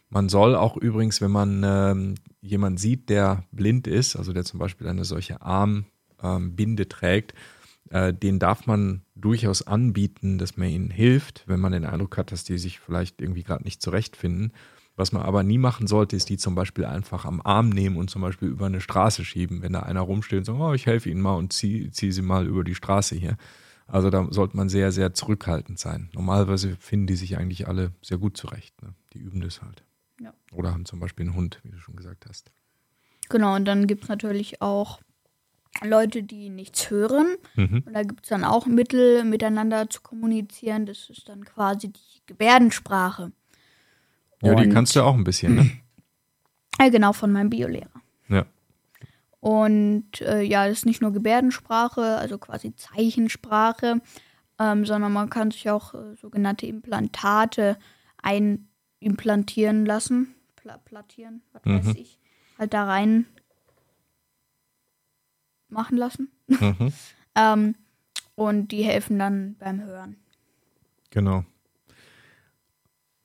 Man 0.09 0.27
soll 0.27 0.57
auch 0.57 0.75
übrigens, 0.75 1.21
wenn 1.21 1.31
man 1.31 1.63
ähm, 1.63 2.15
jemanden 2.41 2.77
sieht, 2.77 3.07
der 3.07 3.45
blind 3.53 3.87
ist, 3.87 4.17
also 4.17 4.33
der 4.33 4.43
zum 4.43 4.59
Beispiel 4.59 4.89
eine 4.89 5.05
solche 5.05 5.41
Armbinde 5.41 6.89
trägt, 6.89 7.33
äh, 7.91 8.13
den 8.13 8.39
darf 8.39 8.67
man 8.67 9.03
durchaus 9.15 9.65
anbieten, 9.65 10.37
dass 10.37 10.57
man 10.57 10.67
ihnen 10.67 10.89
hilft, 10.89 11.45
wenn 11.47 11.61
man 11.61 11.71
den 11.71 11.85
Eindruck 11.85 12.17
hat, 12.17 12.33
dass 12.33 12.43
die 12.43 12.57
sich 12.57 12.81
vielleicht 12.81 13.21
irgendwie 13.21 13.43
gerade 13.43 13.63
nicht 13.63 13.81
zurechtfinden. 13.81 14.51
Was 14.97 15.11
man 15.11 15.23
aber 15.23 15.43
nie 15.43 15.57
machen 15.57 15.87
sollte, 15.87 16.15
ist 16.15 16.29
die 16.29 16.37
zum 16.37 16.55
Beispiel 16.55 16.85
einfach 16.85 17.25
am 17.25 17.41
Arm 17.43 17.69
nehmen 17.69 17.97
und 17.97 18.09
zum 18.09 18.21
Beispiel 18.21 18.47
über 18.47 18.67
eine 18.67 18.79
Straße 18.79 19.25
schieben. 19.25 19.61
Wenn 19.61 19.73
da 19.73 19.81
einer 19.81 20.01
rumsteht 20.01 20.39
und 20.39 20.45
sagt, 20.45 20.59
oh, 20.59 20.73
ich 20.73 20.85
helfe 20.85 21.09
Ihnen 21.09 21.21
mal 21.21 21.35
und 21.35 21.51
ziehe 21.51 21.91
zieh 21.91 22.11
sie 22.11 22.21
mal 22.21 22.47
über 22.47 22.63
die 22.63 22.75
Straße 22.75 23.15
hier. 23.15 23.35
Also 23.87 24.09
da 24.09 24.27
sollte 24.31 24.57
man 24.57 24.69
sehr, 24.69 24.91
sehr 24.91 25.13
zurückhaltend 25.13 25.79
sein. 25.79 26.09
Normalerweise 26.13 26.75
finden 26.77 27.07
die 27.07 27.15
sich 27.15 27.37
eigentlich 27.37 27.67
alle 27.67 27.91
sehr 28.01 28.17
gut 28.17 28.37
zurecht. 28.37 28.81
Ne? 28.81 28.93
Die 29.13 29.19
üben 29.19 29.41
das 29.41 29.61
halt. 29.61 29.83
Ja. 30.19 30.33
Oder 30.53 30.71
haben 30.71 30.85
zum 30.85 30.99
Beispiel 30.99 31.25
einen 31.25 31.35
Hund, 31.35 31.59
wie 31.63 31.71
du 31.71 31.77
schon 31.77 31.95
gesagt 31.95 32.25
hast. 32.27 32.51
Genau, 33.29 33.55
und 33.55 33.65
dann 33.65 33.87
gibt 33.87 34.03
es 34.03 34.09
natürlich 34.09 34.61
auch 34.61 35.01
Leute, 35.83 36.23
die 36.23 36.49
nichts 36.49 36.89
hören. 36.89 37.35
Mhm. 37.55 37.83
Und 37.85 37.93
da 37.93 38.03
gibt 38.03 38.23
es 38.23 38.29
dann 38.29 38.43
auch 38.43 38.65
Mittel, 38.65 39.23
miteinander 39.23 39.89
zu 39.89 40.01
kommunizieren. 40.01 40.85
Das 40.85 41.09
ist 41.09 41.27
dann 41.27 41.43
quasi 41.43 41.91
die 41.91 42.21
Gebärdensprache. 42.25 43.31
Ja, 44.45 44.55
die 44.55 44.67
Und- 44.67 44.73
kannst 44.73 44.95
du 44.95 45.01
auch 45.01 45.15
ein 45.15 45.23
bisschen, 45.23 45.55
ne? 45.55 45.71
Äh, 46.77 46.91
genau, 46.91 47.13
von 47.13 47.31
meinem 47.31 47.49
Biolehrer. 47.49 48.01
Ja. 48.27 48.45
Und 49.39 50.19
äh, 50.21 50.41
ja, 50.41 50.67
das 50.67 50.79
ist 50.79 50.85
nicht 50.85 51.01
nur 51.01 51.13
Gebärdensprache, 51.13 52.17
also 52.17 52.37
quasi 52.37 52.75
Zeichensprache, 52.75 54.01
ähm, 54.59 54.85
sondern 54.85 55.13
man 55.13 55.29
kann 55.29 55.51
sich 55.51 55.69
auch 55.69 55.93
äh, 55.93 56.15
sogenannte 56.17 56.65
Implantate 56.65 57.77
einimplantieren 58.21 59.85
lassen. 59.85 60.35
Pla 60.57 60.77
plattieren, 60.79 61.43
was 61.53 61.63
Mhm. 61.63 61.77
weiß 61.87 61.95
ich. 61.95 62.19
Halt 62.59 62.73
da 62.73 62.83
rein 62.83 63.25
machen 65.69 65.97
lassen. 65.97 66.29
Mhm. 66.47 66.91
Ähm, 67.37 67.75
und 68.35 68.69
die 68.73 68.83
helfen 68.83 69.19
dann 69.19 69.55
beim 69.59 69.81
Hören. 69.81 70.15
Genau. 71.09 71.43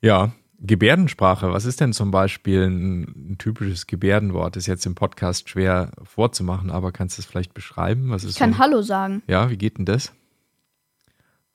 Ja, 0.01 0.33
Gebärdensprache. 0.61 1.51
Was 1.51 1.65
ist 1.65 1.81
denn 1.81 1.91
zum 1.91 2.11
Beispiel 2.11 2.63
ein, 2.67 3.31
ein 3.31 3.37
typisches 3.39 3.87
Gebärdenwort? 3.87 4.55
Ist 4.57 4.67
jetzt 4.67 4.85
im 4.85 4.95
Podcast 4.95 5.49
schwer 5.49 5.91
vorzumachen, 6.03 6.69
aber 6.69 6.91
kannst 6.91 7.17
du 7.17 7.21
es 7.21 7.25
vielleicht 7.25 7.53
beschreiben? 7.53 8.09
Was 8.11 8.23
ist 8.23 8.31
Ich 8.31 8.37
kann 8.39 8.53
so, 8.53 8.59
Hallo 8.59 8.81
sagen. 8.81 9.23
Ja, 9.27 9.49
wie 9.49 9.57
geht 9.57 9.77
denn 9.79 9.85
das? 9.85 10.13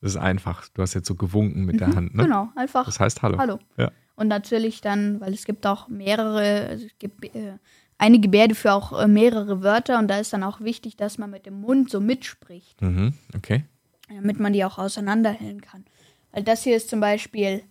Das 0.00 0.12
ist 0.12 0.16
einfach. 0.16 0.68
Du 0.74 0.82
hast 0.82 0.94
jetzt 0.94 1.08
so 1.08 1.14
gewunken 1.14 1.64
mit 1.64 1.80
der 1.80 1.94
Hand, 1.94 2.14
ne? 2.14 2.24
Genau, 2.24 2.48
einfach 2.56 2.84
Das 2.84 3.00
heißt 3.00 3.22
Hallo. 3.22 3.38
Hallo. 3.38 3.58
Ja. 3.76 3.90
Und 4.16 4.28
natürlich 4.28 4.80
dann, 4.80 5.20
weil 5.20 5.32
es 5.32 5.44
gibt 5.44 5.66
auch 5.66 5.88
mehrere, 5.88 6.66
also 6.68 6.86
es 6.86 6.98
gibt 6.98 7.24
äh, 7.34 7.54
eine 7.98 8.18
Gebärde 8.20 8.54
für 8.54 8.72
auch 8.72 8.98
äh, 8.98 9.06
mehrere 9.06 9.62
Wörter 9.62 9.98
und 9.98 10.08
da 10.08 10.18
ist 10.18 10.32
dann 10.32 10.42
auch 10.42 10.60
wichtig, 10.60 10.96
dass 10.96 11.16
man 11.18 11.30
mit 11.30 11.46
dem 11.46 11.60
Mund 11.60 11.90
so 11.90 12.00
mitspricht, 12.00 12.80
Mhm, 12.82 13.14
okay. 13.34 13.64
damit 14.08 14.40
man 14.40 14.52
die 14.52 14.64
auch 14.64 14.78
auseinanderhellen 14.78 15.60
kann. 15.60 15.84
Weil 16.32 16.42
das 16.44 16.62
hier 16.62 16.76
ist 16.76 16.88
zum 16.90 17.00
Beispiel, 17.00 17.62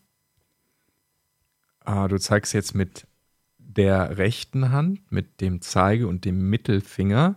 Ah, 1.86 2.08
du 2.08 2.20
zeigst 2.20 2.54
jetzt 2.54 2.76
mit 2.76 3.08
der 3.58 4.18
rechten 4.18 4.72
Hand, 4.72 5.12
mit 5.12 5.42
dem 5.42 5.62
Zeige- 5.62 6.08
und 6.08 6.26
dem 6.26 6.50
Mittelfinger 6.50 7.36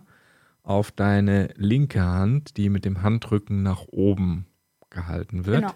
auf 0.63 0.91
deine 0.91 1.53
linke 1.55 2.01
Hand, 2.01 2.57
die 2.57 2.69
mit 2.69 2.85
dem 2.85 3.01
Handrücken 3.01 3.63
nach 3.63 3.85
oben 3.87 4.45
gehalten 4.89 5.45
wird. 5.45 5.61
Genau. 5.61 5.73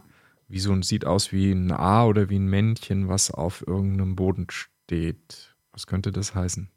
Wie 0.48 0.60
so 0.60 0.72
ein, 0.72 0.84
sieht 0.84 1.06
aus 1.06 1.32
wie 1.32 1.52
ein 1.52 1.72
A 1.72 2.06
oder 2.06 2.30
wie 2.30 2.38
ein 2.38 2.48
Männchen, 2.48 3.08
was 3.08 3.32
auf 3.32 3.66
irgendeinem 3.66 4.16
Boden 4.16 4.48
steht. 4.50 5.56
Was 5.72 5.88
könnte 5.88 6.12
das 6.12 6.36
heißen? 6.36 6.70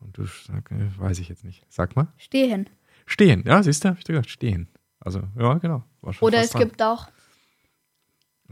Und 0.00 0.18
du 0.18 0.24
sag, 0.26 0.70
äh, 0.70 0.90
weiß 0.98 1.18
ich 1.18 1.28
jetzt 1.28 1.44
nicht. 1.44 1.64
Sag 1.68 1.96
mal. 1.96 2.08
stehen. 2.16 2.68
Stehen. 3.06 3.44
Ja, 3.46 3.62
siehst 3.62 3.84
du, 3.84 3.90
hab 3.90 3.98
ich 3.98 4.04
dir 4.04 4.12
gesagt, 4.12 4.30
stehen. 4.30 4.68
Also, 5.00 5.22
ja, 5.38 5.54
genau. 5.54 5.84
Oder 6.20 6.38
es 6.38 6.50
dran. 6.50 6.62
gibt 6.62 6.82
auch, 6.82 7.08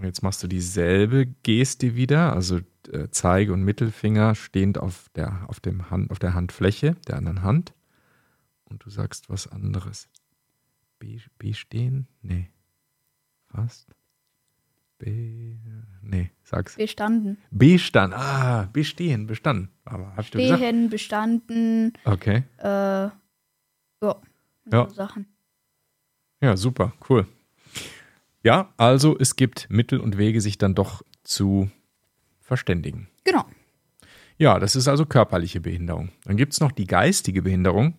Jetzt 0.03 0.23
machst 0.23 0.43
du 0.43 0.47
dieselbe 0.47 1.27
Geste 1.43 1.97
wieder, 1.97 2.33
also 2.35 2.61
äh, 2.93 3.09
Zeige- 3.11 3.53
und 3.53 3.63
Mittelfinger 3.63 4.35
stehend 4.35 4.79
auf 4.79 5.09
der, 5.15 5.49
auf, 5.49 5.59
dem 5.61 5.91
Hand, 5.91 6.11
auf 6.11 6.19
der 6.19 6.35
Handfläche 6.35 6.97
der 7.09 7.17
anderen 7.17 7.43
Hand. 7.43 7.73
Und 8.65 8.85
du 8.85 8.91
sagst 8.91 9.31
was 9.31 9.47
anderes. 9.47 10.09
B, 10.99 11.19
B 11.39 11.53
stehen? 11.55 12.09
Nee. 12.21 12.51
Fast. 13.47 13.89
B. 14.99 15.57
Nee, 16.03 16.31
sag's. 16.43 16.77
bestanden. 16.77 17.39
Bestand. 17.51 18.15
Ah, 18.15 18.69
bestehen, 18.73 19.27
bestanden. 19.27 19.71
Aber 19.85 20.11
hab 20.17 20.21
ich 20.21 20.31
doch 20.31 20.39
gesagt. 20.41 20.59
Stehen, 20.61 20.89
bestanden, 20.91 21.93
Okay. 22.05 22.45
äh, 22.59 22.67
ja, 22.69 23.13
Ja. 24.71 24.89
Sachen. 24.91 25.27
Ja, 26.41 26.57
super, 26.57 26.93
cool. 27.09 27.27
Ja, 28.47 28.73
also 28.77 29.17
es 29.19 29.35
gibt 29.35 29.67
Mittel 29.71 29.99
und 29.99 30.19
Wege, 30.19 30.41
sich 30.41 30.57
dann 30.57 30.77
doch 30.77 31.03
zu 31.25 31.69
verständigen. 32.41 33.09
Genau. 33.25 33.45
Ja, 34.39 34.61
das 34.61 34.77
ist 34.77 34.87
also 34.87 35.05
körperliche 35.05 35.61
Behinderung. 35.61 36.11
Dann 36.27 36.37
gibt 36.37 36.53
es 36.53 36.61
noch 36.61 36.71
die 36.71 36.87
geistige 36.87 37.43
Behinderung. 37.43 37.99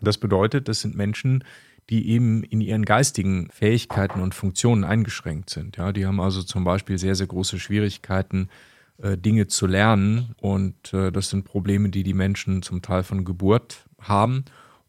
Das 0.00 0.16
bedeutet, 0.16 0.68
das 0.68 0.80
sind 0.80 0.96
Menschen, 0.96 1.44
die 1.90 2.08
eben 2.08 2.42
in 2.42 2.62
ihren 2.62 2.86
geistigen 2.86 3.50
Fähigkeiten 3.50 4.22
und 4.22 4.34
Funktionen 4.34 4.82
eingeschränkt 4.82 5.50
sind. 5.50 5.76
Ja, 5.76 5.92
die 5.92 6.06
haben 6.06 6.20
also 6.20 6.42
zum 6.42 6.64
Beispiel 6.64 6.96
sehr, 6.96 7.14
sehr 7.14 7.26
große 7.26 7.58
Schwierigkeiten, 7.58 8.48
äh, 8.96 9.18
Dinge 9.18 9.46
zu 9.46 9.66
lernen. 9.66 10.34
Und 10.40 10.94
äh, 10.94 11.12
das 11.12 11.28
sind 11.28 11.44
Probleme, 11.44 11.90
die 11.90 12.02
die 12.02 12.14
Menschen 12.14 12.62
zum 12.62 12.80
Teil 12.80 13.02
von 13.02 13.26
Geburt 13.26 13.84
haben 14.00 14.46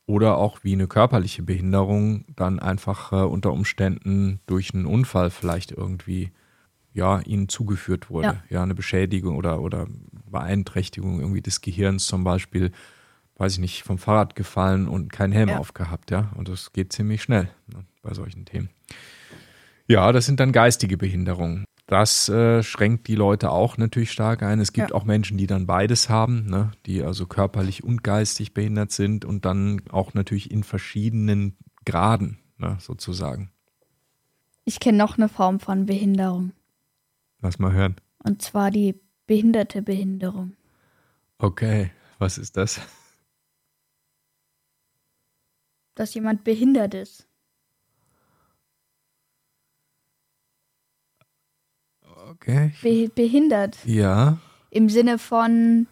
oder 0.07 0.37
auch 0.37 0.63
wie 0.63 0.73
eine 0.73 0.87
körperliche 0.87 1.43
Behinderung 1.43 2.25
dann 2.35 2.59
einfach 2.59 3.11
äh, 3.11 3.17
unter 3.17 3.51
Umständen 3.51 4.39
durch 4.47 4.73
einen 4.73 4.85
Unfall 4.87 5.29
vielleicht 5.29 5.71
irgendwie 5.71 6.31
ja, 6.93 7.19
ihnen 7.19 7.49
zugeführt 7.49 8.09
wurde. 8.09 8.27
Ja. 8.27 8.43
Ja, 8.49 8.63
eine 8.63 8.73
Beschädigung 8.73 9.35
oder, 9.35 9.61
oder 9.61 9.85
Beeinträchtigung 10.31 11.19
irgendwie 11.19 11.41
des 11.41 11.61
Gehirns 11.61 12.07
zum 12.07 12.23
Beispiel, 12.23 12.71
weiß 13.35 13.53
ich 13.53 13.59
nicht, 13.59 13.83
vom 13.83 13.99
Fahrrad 13.99 14.35
gefallen 14.35 14.87
und 14.87 15.11
keinen 15.11 15.33
Helm 15.33 15.49
Ja. 15.49 15.59
aufgehabt, 15.59 16.09
ja. 16.09 16.31
Und 16.35 16.49
das 16.49 16.73
geht 16.73 16.93
ziemlich 16.93 17.21
schnell 17.21 17.49
ne, 17.67 17.85
bei 18.01 18.13
solchen 18.13 18.45
Themen. 18.45 18.69
Ja, 19.87 20.11
das 20.11 20.25
sind 20.25 20.39
dann 20.39 20.51
geistige 20.53 20.97
Behinderungen. 20.97 21.65
Das 21.87 22.27
äh, 22.27 22.63
schränkt 22.63 23.07
die 23.07 23.15
Leute 23.15 23.49
auch 23.49 23.77
natürlich 23.77 24.11
stark 24.11 24.43
ein. 24.43 24.59
Es 24.59 24.73
gibt 24.73 24.89
Ja. 24.89 24.95
auch 24.95 25.05
Menschen, 25.05 25.37
die 25.37 25.47
dann 25.47 25.65
beides 25.65 26.09
haben, 26.09 26.45
ne? 26.45 26.71
die 26.85 27.01
also 27.01 27.25
körperlich 27.25 27.81
und 27.83 28.03
geistig 28.03 28.53
behindert 28.53 28.91
sind 28.91 29.23
und 29.23 29.45
dann 29.45 29.81
auch 29.89 30.13
natürlich 30.13 30.51
in 30.51 30.63
verschiedenen 30.63 31.57
Graden 31.85 32.39
ne? 32.57 32.77
sozusagen. 32.81 33.51
Ich 34.65 34.81
kenne 34.81 34.97
noch 34.97 35.17
eine 35.17 35.29
Form 35.29 35.61
von 35.61 35.85
Behinderung. 35.85 36.51
Lass 37.41 37.57
mal 37.57 37.71
hören. 37.71 37.95
Und 38.21 38.41
zwar 38.41 38.69
die 38.69 38.99
behinderte 39.25 39.81
Behinderung. 39.81 40.57
Okay, 41.37 41.91
was 42.19 42.37
ist 42.37 42.57
das? 42.57 42.81
Dass 45.95 46.13
jemand 46.13 46.43
behindert 46.43 46.93
ist. 46.93 47.26
Okay. 52.31 52.71
Be 52.81 53.09
behindert. 53.13 53.77
Ja, 53.85 54.37
Im 54.69 54.89
Sinne 54.89 55.17
von 55.17 55.87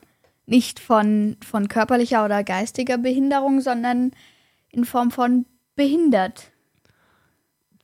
nicht 0.45 0.79
von, 0.79 1.37
von 1.43 1.67
körperlicher 1.67 2.23
oder 2.25 2.43
geistiger 2.43 2.97
Behinderung, 2.97 3.61
sondern 3.61 4.11
in 4.69 4.85
Form 4.85 5.11
von 5.11 5.45
behindert. 5.75 6.51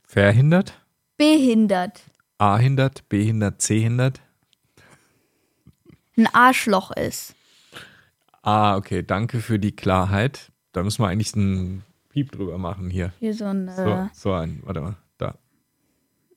verhindert, 0.06 0.78
Behindert. 1.16 2.02
A-hindert, 2.38 3.08
B-hindert, 3.08 3.60
C-hindert. 3.62 4.20
Ein 6.16 6.26
Arschloch 6.32 6.90
ist. 6.90 7.34
Ah, 8.42 8.76
okay, 8.76 9.02
danke 9.02 9.40
für 9.40 9.58
die 9.58 9.74
Klarheit. 9.74 10.50
Da 10.72 10.82
müssen 10.82 11.02
wir 11.02 11.08
eigentlich 11.08 11.34
einen 11.34 11.84
Piep 12.10 12.32
drüber 12.32 12.58
machen 12.58 12.90
hier. 12.90 13.12
Hier 13.20 13.34
so 13.34 13.44
ein. 13.44 13.68
So, 13.68 13.82
Äh, 13.82 14.08
so 14.12 14.32
ein, 14.32 14.60
warte 14.64 14.80
mal. 14.80 14.96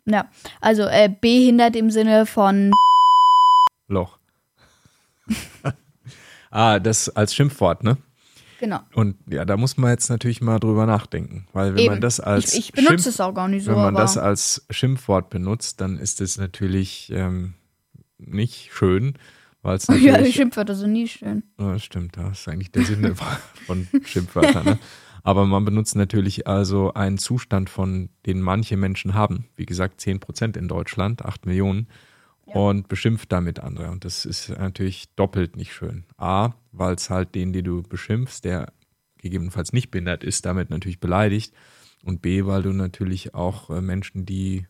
Ja, 0.06 0.30
also 0.62 0.84
äh, 0.84 1.10
behindert 1.10 1.76
im 1.76 1.92
Sinne 1.92 2.26
von. 2.26 2.72
Loch. 3.88 4.18
ah, 6.52 6.80
das 6.80 7.10
als 7.10 7.34
Schimpfwort, 7.34 7.84
ne? 7.84 7.98
Genau. 8.60 8.80
Und 8.94 9.18
ja, 9.30 9.46
da 9.46 9.58
muss 9.58 9.78
man 9.78 9.92
jetzt 9.92 10.10
natürlich 10.10 10.42
mal 10.42 10.60
drüber 10.60 10.86
nachdenken. 10.86 11.48
Weil 11.54 11.74
wenn 11.74 11.84
Eben. 11.84 11.94
man 11.96 12.02
das 12.02 12.20
als 12.20 12.54
ich, 12.54 12.60
ich 12.60 12.72
benutze 12.74 12.94
Schimpf- 12.94 13.08
es 13.08 13.22
auch 13.22 13.34
gar 13.34 13.48
nicht 13.48 13.66
so, 13.66 13.72
wenn 13.72 13.82
man 13.82 13.96
das 13.96 14.18
als 14.18 14.66
Schimpfwort 14.70 15.30
benutzt, 15.30 15.82
dann 15.82 15.98
ist 15.98 16.22
es 16.22 16.38
natürlich 16.38 17.12
ähm, 17.14 17.54
nicht 18.18 18.72
schön, 18.74 19.18
weil 19.62 19.78
es 19.78 19.88
ja, 20.02 20.24
Schimpfwörter 20.26 20.76
sind 20.76 20.94
nie 20.94 21.08
schön. 21.08 21.44
Ja, 21.60 21.74
das 21.74 21.84
stimmt, 21.84 22.18
das 22.18 22.40
ist 22.40 22.48
eigentlich 22.48 22.72
der 22.72 22.86
Sinn 22.86 23.16
von 23.66 23.88
Schimpfwörtern. 24.04 24.66
Ne? 24.66 24.80
Aber 25.26 25.48
man 25.48 25.66
benutzt 25.66 25.96
natürlich 25.96 26.46
also 26.46 26.94
einen 26.94 27.18
Zustand, 27.18 27.72
von 27.72 28.10
den 28.28 28.42
manche 28.42 28.78
Menschen 28.78 29.16
haben. 29.16 29.46
Wie 29.56 29.66
gesagt, 29.66 30.00
10 30.00 30.20
Prozent 30.20 30.56
in 30.56 30.68
Deutschland, 30.68 31.26
8 31.26 31.48
Millionen. 31.48 31.88
Und 32.46 32.88
beschimpft 32.88 33.32
damit 33.32 33.60
andere. 33.60 33.90
Und 33.90 34.06
das 34.06 34.24
ist 34.24 34.50
natürlich 34.50 35.12
doppelt 35.16 35.56
nicht 35.56 35.74
schön. 35.74 36.06
A, 36.16 36.52
weil 36.72 36.94
es 36.94 37.10
halt 37.10 37.34
den, 37.34 37.54
den 37.54 37.66
du 37.66 37.82
beschimpfst, 37.82 38.42
der 38.44 38.72
gegebenenfalls 39.18 39.74
nicht 39.74 39.90
behindert 39.90 40.24
ist, 40.24 40.46
damit 40.46 40.70
natürlich 40.70 41.00
beleidigt. 41.00 41.56
Und 42.04 42.22
B, 42.22 42.46
weil 42.46 42.62
du 42.62 42.72
natürlich 42.72 43.34
auch 43.34 43.72
äh, 43.72 43.82
Menschen, 43.82 44.28
die 44.28 44.68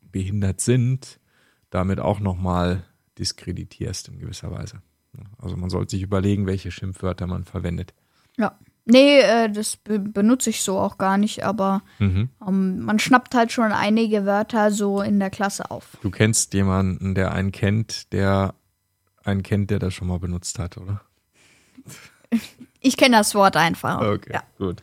behindert 0.00 0.60
sind, 0.60 1.20
damit 1.70 2.00
auch 2.00 2.18
nochmal 2.18 2.84
diskreditierst 3.16 4.08
in 4.08 4.18
gewisser 4.18 4.50
Weise. 4.50 4.82
Also 5.38 5.56
man 5.56 5.70
sollte 5.70 5.92
sich 5.92 6.02
überlegen, 6.02 6.46
welche 6.46 6.72
Schimpfwörter 6.72 7.28
man 7.28 7.44
verwendet. 7.44 7.94
Ja. 8.36 8.58
Nee, 8.86 9.20
äh, 9.20 9.48
das 9.50 9.76
be 9.76 9.98
benutze 9.98 10.50
ich 10.50 10.62
so 10.62 10.78
auch 10.78 10.98
gar 10.98 11.16
nicht, 11.16 11.42
aber 11.44 11.82
Mhm. 11.98 12.28
ähm, 12.46 12.80
man 12.80 12.98
schnappt 12.98 13.34
halt 13.34 13.50
schon 13.50 13.72
einige 13.72 14.26
Wörter 14.26 14.70
so 14.70 15.00
in 15.00 15.18
der 15.18 15.30
Klasse 15.30 15.70
auf. 15.70 15.96
Du 16.02 16.10
kennst 16.10 16.52
jemanden, 16.52 17.14
der 17.14 17.32
einen 17.32 17.50
kennt, 17.50 18.12
der 18.12 18.54
einen 19.24 19.42
kennt, 19.42 19.70
der 19.70 19.78
das 19.78 19.94
schon 19.94 20.08
mal 20.08 20.18
benutzt 20.18 20.58
hat, 20.58 20.76
oder? 20.76 21.00
Ich 22.80 22.96
kenne 22.98 23.16
das 23.16 23.34
Wort 23.34 23.56
einfach. 23.56 24.00
Okay, 24.00 24.32
Ja. 24.34 24.42
gut. 24.58 24.82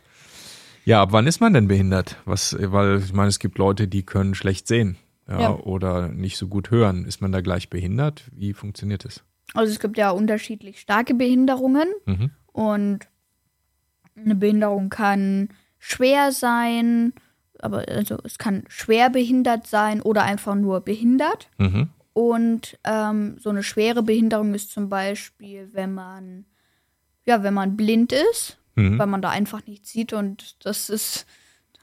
Ja, 0.84 1.02
ab 1.02 1.12
wann 1.12 1.28
ist 1.28 1.40
man 1.40 1.54
denn 1.54 1.68
behindert? 1.68 2.16
Was, 2.24 2.56
weil 2.58 2.98
ich 2.98 3.12
meine, 3.12 3.28
es 3.28 3.38
gibt 3.38 3.58
Leute, 3.58 3.86
die 3.86 4.02
können 4.04 4.34
schlecht 4.34 4.66
sehen 4.66 4.96
ja, 5.28 5.40
Ja. 5.42 5.50
oder 5.54 6.08
nicht 6.08 6.36
so 6.36 6.48
gut 6.48 6.70
hören. 6.72 7.04
Ist 7.04 7.20
man 7.20 7.30
da 7.30 7.40
gleich 7.40 7.70
behindert? 7.70 8.24
Wie 8.32 8.52
funktioniert 8.54 9.04
es? 9.04 9.22
Also 9.54 9.72
es 9.72 9.78
gibt 9.78 9.96
ja 9.98 10.10
unterschiedlich 10.10 10.80
starke 10.80 11.14
Behinderungen 11.14 11.86
Mhm. 12.06 12.30
und 12.52 13.00
eine 14.16 14.34
Behinderung 14.34 14.88
kann 14.90 15.48
schwer 15.78 16.32
sein, 16.32 17.12
aber 17.58 17.84
also 17.88 18.18
es 18.24 18.38
kann 18.38 18.64
schwer 18.68 19.10
behindert 19.10 19.66
sein 19.66 20.00
oder 20.00 20.22
einfach 20.24 20.54
nur 20.54 20.80
behindert. 20.80 21.48
Mhm. 21.58 21.88
Und 22.12 22.78
ähm, 22.84 23.36
so 23.38 23.50
eine 23.50 23.62
schwere 23.62 24.02
Behinderung 24.02 24.54
ist 24.54 24.70
zum 24.70 24.88
Beispiel, 24.88 25.70
wenn 25.72 25.94
man 25.94 26.44
ja, 27.24 27.42
wenn 27.42 27.54
man 27.54 27.76
blind 27.76 28.12
ist, 28.12 28.58
Mhm. 28.74 28.98
weil 28.98 29.06
man 29.06 29.22
da 29.22 29.28
einfach 29.30 29.64
nicht 29.66 29.86
sieht 29.86 30.12
und 30.12 30.64
das 30.64 30.88
ist 30.90 31.26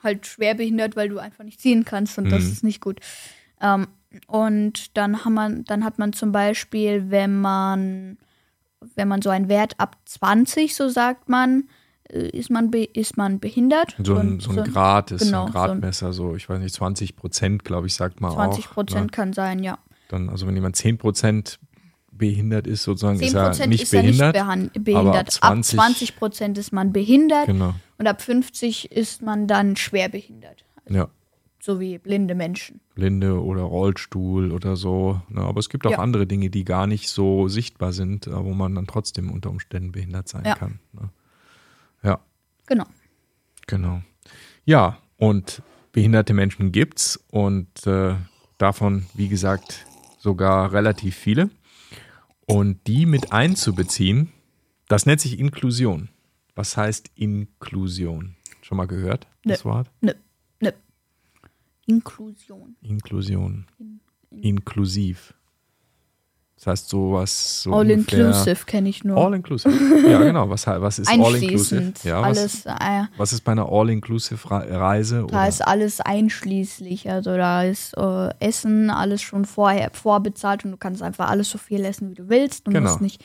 halt 0.04 0.26
schwer 0.26 0.56
behindert, 0.56 0.96
weil 0.96 1.08
du 1.10 1.20
einfach 1.20 1.44
nicht 1.44 1.62
sehen 1.62 1.86
kannst 1.86 2.18
und 2.18 2.32
das 2.32 2.44
Mhm. 2.46 2.52
ist 2.52 2.63
nicht 2.63 2.82
gut. 2.82 3.00
Ähm, 3.62 3.88
und 4.28 4.98
dann 4.98 5.24
hat 5.24 5.32
man, 5.32 5.63
dann 5.65 5.86
hat 5.86 6.00
man 6.00 6.13
zum 6.13 6.32
Beispiel, 6.32 7.10
wenn 7.12 7.39
man, 7.39 8.18
wenn 8.96 9.08
man 9.08 9.22
so 9.22 9.30
einen 9.30 9.50
Wert 9.50 9.76
ab 9.80 9.98
20, 10.06 10.76
so 10.76 10.89
sagt 10.89 11.30
man, 11.30 11.70
ist 12.10 12.50
man, 12.50 12.72
be 12.72 12.84
ist 12.84 13.17
man 13.17 13.39
behindert. 13.39 13.95
So 14.04 14.15
ein, 14.15 14.39
so 14.39 14.52
ein 14.52 14.63
Grad 14.63 15.12
ist 15.12 15.26
genau, 15.26 15.45
ein 15.45 15.52
Gradmesser, 15.52 16.12
so, 16.13 16.36
ich 16.36 16.50
weiß 16.50 16.60
nicht, 16.60 16.74
20 16.76 17.15
Prozent, 17.15 17.63
glaube 17.63 17.88
ich, 17.88 17.93
sagt 17.93 18.19
man 18.22 18.32
20 18.32 18.67
auch. 18.67 18.74
Prozent 18.74 19.06
Ne? 19.06 19.12
kann 19.12 19.34
sein, 19.34 19.63
ja. 19.63 19.78
Dann, 20.10 20.30
also 20.30 20.48
wenn 20.48 20.56
jemand 20.56 20.76
10 20.76 20.98
Prozent 20.98 21.60
behindert 22.12 22.67
ist, 22.67 22.84
sozusagen, 22.84 23.19
10 23.19 23.28
ist 23.28 23.34
er 23.36 23.67
nicht 23.67 23.84
ist 23.84 23.93
er 23.93 24.02
behindert. 24.02 24.34
nicht 24.36 24.43
behan- 24.43 24.69
aber 24.74 24.80
behindert. 24.84 25.15
ab 25.41 25.52
Ab 25.52 25.63
20 25.63 25.76
20 25.80 26.15
Prozent 26.17 26.58
ist 26.58 26.74
man 26.74 26.91
behindert 26.91 27.45
Genau, 27.45 27.76
und 27.98 28.08
ab 28.08 28.22
50 28.22 28.91
ist 28.91 29.22
man 29.22 29.48
dann 29.48 29.76
schwer 29.76 30.10
behindert. 30.10 30.65
ja. 30.89 31.08
So 31.62 31.82
wie 31.82 31.98
blinde 31.98 32.36
Menschen. 32.36 32.80
Blinde 32.95 33.43
oder 33.43 33.63
Rollstuhl 33.63 34.54
oder 34.54 34.78
so. 34.78 35.19
Ne? 35.28 35.41
Aber 35.41 35.60
es 35.60 35.67
gibt 35.67 35.86
auch 35.86 35.91
Ja. 35.91 36.00
andere 36.00 36.26
Dinge, 36.26 36.50
die 36.50 36.63
gar 36.63 36.88
nicht 36.88 37.10
so 37.10 37.50
sichtbar 37.50 37.91
sind, 37.91 38.28
äh, 38.28 38.32
wo 38.45 38.54
man 38.54 38.76
dann 38.76 38.88
trotzdem 38.88 39.30
unter 39.30 39.50
Umständen 39.50 39.91
behindert 39.91 40.30
sein 40.30 40.43
Ja. 40.45 40.56
kann. 40.56 40.80
Ne? 40.93 41.10
Genau. 42.69 42.86
genau. 43.67 44.01
Ja, 44.63 44.99
und 45.17 45.63
behinderte 45.91 46.34
Menschen 46.34 46.71
gibt's 46.71 47.19
und 47.32 47.88
äh, 47.88 48.15
davon, 48.60 49.08
wie 49.15 49.27
gesagt, 49.27 49.86
sogar 50.19 50.71
relativ 50.71 51.15
viele. 51.15 51.49
Und 52.45 52.86
die 52.88 53.05
mit 53.05 53.34
einzubeziehen, 53.34 54.32
das 54.88 55.05
nennt 55.05 55.21
sich 55.21 55.39
Inklusion. 55.39 56.10
Was 56.55 56.77
heißt 56.77 57.12
Inklusion? 57.15 58.36
Schon 58.62 58.77
mal 58.77 58.88
gehört, 58.88 59.27
das 59.43 59.65
Wort? 59.65 59.89
Nö, 60.01 60.13
nö. 60.60 60.71
Inklusion. 61.88 62.75
Inklusion. 62.82 63.65
Inklusiv. 64.29 65.34
Das 66.60 66.67
heißt 66.67 66.89
sowas 66.89 67.63
so 67.63 67.72
All 67.74 67.89
inclusive 67.89 68.65
kenne 68.65 68.89
ich 68.89 69.06
nur. 69.06 69.15
All 69.17 69.34
inclusive. 69.34 69.72
Ja, 70.10 70.19
genau. 70.22 70.50
Was, 70.50 70.67
was 70.67 71.00
ist 71.00 71.08
all 71.08 71.34
inclusive? 71.36 71.93
Ja, 72.04 72.22
was, 72.22 72.38
alles, 72.38 72.65
äh, 72.65 73.04
was 73.15 73.32
ist 73.32 73.41
bei 73.45 73.54
einer 73.54 73.72
all 73.72 73.89
inclusive 73.89 74.38
Reise? 74.52 75.19
da 75.19 75.24
Oder? 75.24 75.48
ist 75.48 75.65
alles 75.65 76.02
einschließlich. 76.02 77.10
Also 77.10 77.38
da 77.38 77.63
ist 77.63 77.93
äh, 77.95 78.30
Essen 78.41 78.89
alles 78.89 79.22
schon 79.22 79.45
vorher 79.45 79.89
vorbezahlt 79.93 80.65
und 80.65 80.72
du 80.72 80.78
kannst 80.78 81.02
einfach 81.02 81.30
alles 81.30 81.50
so 81.50 81.58
viel 81.58 81.86
essen, 81.86 82.10
wie 82.12 82.15
du 82.15 82.28
willst. 82.28 82.67
Du 82.67 82.72
Genau. 82.72 82.89
musst 82.89 83.02
nicht 83.02 83.24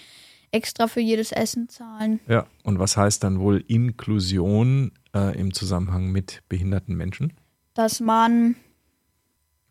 extra 0.53 0.87
für 0.87 1.01
jedes 1.01 1.33
Essen 1.33 1.69
zahlen. 1.69 2.21
Ja, 2.29 2.47
und 2.63 2.79
was 2.79 2.97
heißt 2.97 3.25
dann 3.25 3.41
wohl 3.41 3.65
Inklusion 3.67 4.93
äh, 5.13 5.37
im 5.37 5.53
Zusammenhang 5.53 6.13
mit 6.13 6.43
behinderten 6.49 6.95
Menschen? 6.95 7.33
Dass 7.75 7.99
man, 7.99 8.55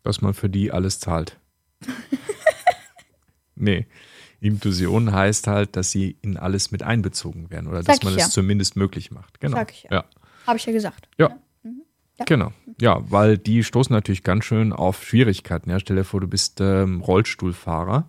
Dass 0.02 0.20
man 0.20 0.34
für 0.34 0.50
die 0.50 0.70
alles 0.70 1.00
zahlt. 1.00 1.38
nee. 3.56 3.86
Inklusion 4.40 5.12
heißt 5.12 5.46
halt, 5.46 5.74
dass 5.76 5.90
sie 5.90 6.18
in 6.20 6.36
alles 6.36 6.70
mit 6.70 6.82
einbezogen 6.82 7.50
werden 7.50 7.66
oder 7.66 7.82
dass 7.82 7.96
Sag 7.96 8.04
man 8.04 8.12
ich 8.14 8.18
es 8.20 8.26
ja. 8.26 8.30
zumindest 8.30 8.76
möglich 8.76 9.10
macht. 9.10 9.40
Genau. 9.40 9.56
Sag 9.56 9.72
ich 9.72 9.84
ja. 9.84 9.90
ja. 9.92 10.04
habe 10.46 10.58
ich 10.58 10.66
ja 10.66 10.72
gesagt. 10.72 11.08
Ja. 11.18 11.30
Ja. 12.18 12.24
Genau. 12.26 12.52
Ja, 12.80 13.10
weil 13.10 13.38
die 13.38 13.64
stoßen 13.64 13.92
natürlich 13.92 14.22
ganz 14.22 14.44
schön 14.44 14.72
auf 14.72 15.02
Schwierigkeiten. 15.04 15.70
Ja, 15.70 15.80
stell 15.80 15.96
dir 15.96 16.04
vor, 16.04 16.20
du 16.20 16.28
bist 16.28 16.60
ähm, 16.60 17.00
Rollstuhlfahrer 17.00 18.08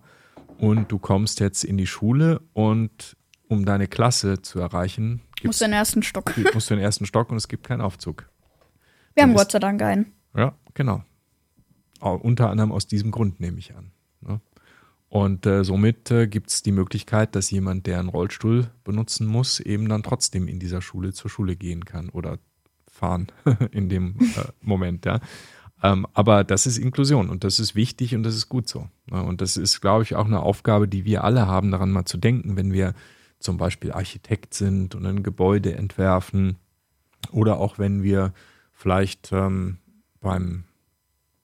und 0.58 0.92
du 0.92 0.98
kommst 0.98 1.40
jetzt 1.40 1.64
in 1.64 1.76
die 1.76 1.86
Schule 1.88 2.40
und 2.52 3.16
um 3.48 3.64
deine 3.64 3.88
Klasse 3.88 4.42
zu 4.42 4.60
erreichen, 4.60 5.14
Muss 5.14 5.34
gibt's, 5.40 5.58
den 5.58 5.72
ersten 5.72 6.02
Stock. 6.02 6.32
musst 6.54 6.70
du 6.70 6.74
den 6.74 6.82
ersten 6.84 7.06
Stock 7.06 7.30
und 7.30 7.36
es 7.36 7.48
gibt 7.48 7.66
keinen 7.66 7.80
Aufzug. 7.80 8.28
Wir 9.14 9.22
haben 9.24 9.30
ist- 9.30 9.38
Gott 9.38 9.52
sei 9.52 9.58
Dank 9.58 9.82
einen. 9.82 10.12
Ja, 10.36 10.54
genau. 10.74 11.02
Au- 12.00 12.16
unter 12.16 12.50
anderem 12.50 12.70
aus 12.72 12.86
diesem 12.86 13.10
Grund 13.10 13.40
nehme 13.40 13.58
ich 13.58 13.74
an. 13.74 13.90
Ne? 14.20 14.40
Und 15.08 15.46
äh, 15.46 15.64
somit 15.64 16.10
äh, 16.10 16.26
gibt 16.26 16.50
es 16.50 16.62
die 16.62 16.72
Möglichkeit, 16.72 17.36
dass 17.36 17.50
jemand, 17.50 17.86
der 17.86 18.00
einen 18.00 18.08
Rollstuhl 18.08 18.70
benutzen 18.84 19.26
muss, 19.26 19.60
eben 19.60 19.88
dann 19.88 20.02
trotzdem 20.02 20.48
in 20.48 20.58
dieser 20.58 20.82
Schule 20.82 21.12
zur 21.12 21.30
Schule 21.30 21.56
gehen 21.56 21.84
kann 21.84 22.08
oder 22.08 22.38
fahren 22.90 23.28
in 23.70 23.88
dem 23.88 24.16
äh, 24.18 24.50
Moment, 24.60 25.06
ja. 25.06 25.20
Ähm, 25.82 26.06
aber 26.14 26.42
das 26.42 26.66
ist 26.66 26.78
Inklusion 26.78 27.28
und 27.28 27.44
das 27.44 27.60
ist 27.60 27.74
wichtig 27.74 28.14
und 28.14 28.22
das 28.22 28.34
ist 28.34 28.48
gut 28.48 28.66
so. 28.68 28.88
Ne? 29.10 29.22
Und 29.22 29.42
das 29.42 29.56
ist, 29.58 29.80
glaube 29.82 30.04
ich, 30.04 30.16
auch 30.16 30.24
eine 30.24 30.40
Aufgabe, 30.40 30.88
die 30.88 31.04
wir 31.04 31.22
alle 31.22 31.46
haben, 31.46 31.70
daran 31.70 31.92
mal 31.92 32.06
zu 32.06 32.16
denken, 32.16 32.56
wenn 32.56 32.72
wir 32.72 32.94
zum 33.38 33.58
Beispiel 33.58 33.92
Architekt 33.92 34.54
sind 34.54 34.94
und 34.94 35.04
ein 35.04 35.22
Gebäude 35.22 35.74
entwerfen 35.74 36.56
oder 37.30 37.58
auch 37.58 37.78
wenn 37.78 38.02
wir 38.02 38.32
vielleicht 38.72 39.30
ähm, 39.32 39.78
beim 40.20 40.64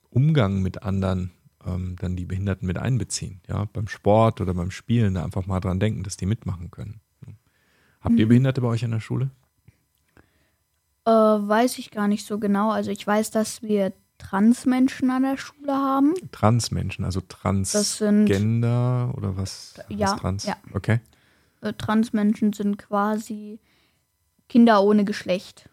Umgang 0.08 0.62
mit 0.62 0.82
anderen 0.82 1.30
ähm, 1.66 1.96
dann 1.98 2.16
die 2.16 2.24
Behinderten 2.24 2.66
mit 2.66 2.78
einbeziehen. 2.78 3.40
Ja, 3.48 3.64
beim 3.72 3.88
Sport 3.88 4.40
oder 4.40 4.54
beim 4.54 4.70
Spielen 4.70 5.14
da 5.14 5.24
einfach 5.24 5.46
mal 5.46 5.60
dran 5.60 5.80
denken, 5.80 6.02
dass 6.02 6.16
die 6.16 6.26
mitmachen 6.26 6.70
können. 6.70 7.00
Habt 8.00 8.18
ihr 8.18 8.26
mhm. 8.26 8.30
Behinderte 8.30 8.60
bei 8.60 8.68
euch 8.68 8.84
an 8.84 8.90
der 8.90 9.00
Schule? 9.00 9.30
Äh, 11.04 11.10
weiß 11.10 11.78
ich 11.78 11.90
gar 11.90 12.08
nicht 12.08 12.26
so 12.26 12.38
genau. 12.38 12.70
Also 12.70 12.90
ich 12.90 13.06
weiß, 13.06 13.30
dass 13.30 13.62
wir 13.62 13.92
Transmenschen 14.18 15.10
an 15.10 15.22
der 15.22 15.36
Schule 15.36 15.72
haben. 15.72 16.14
Transmenschen, 16.30 17.04
also 17.04 17.20
Transgender 17.20 19.12
oder 19.16 19.36
was? 19.36 19.74
Ja, 19.88 20.12
was 20.12 20.20
trans? 20.20 20.46
ja. 20.46 20.56
Okay. 20.72 21.00
Äh, 21.60 21.72
Transmenschen 21.74 22.52
sind 22.52 22.78
quasi 22.78 23.58
Kinder 24.48 24.82
ohne 24.82 25.04
Geschlecht 25.04 25.68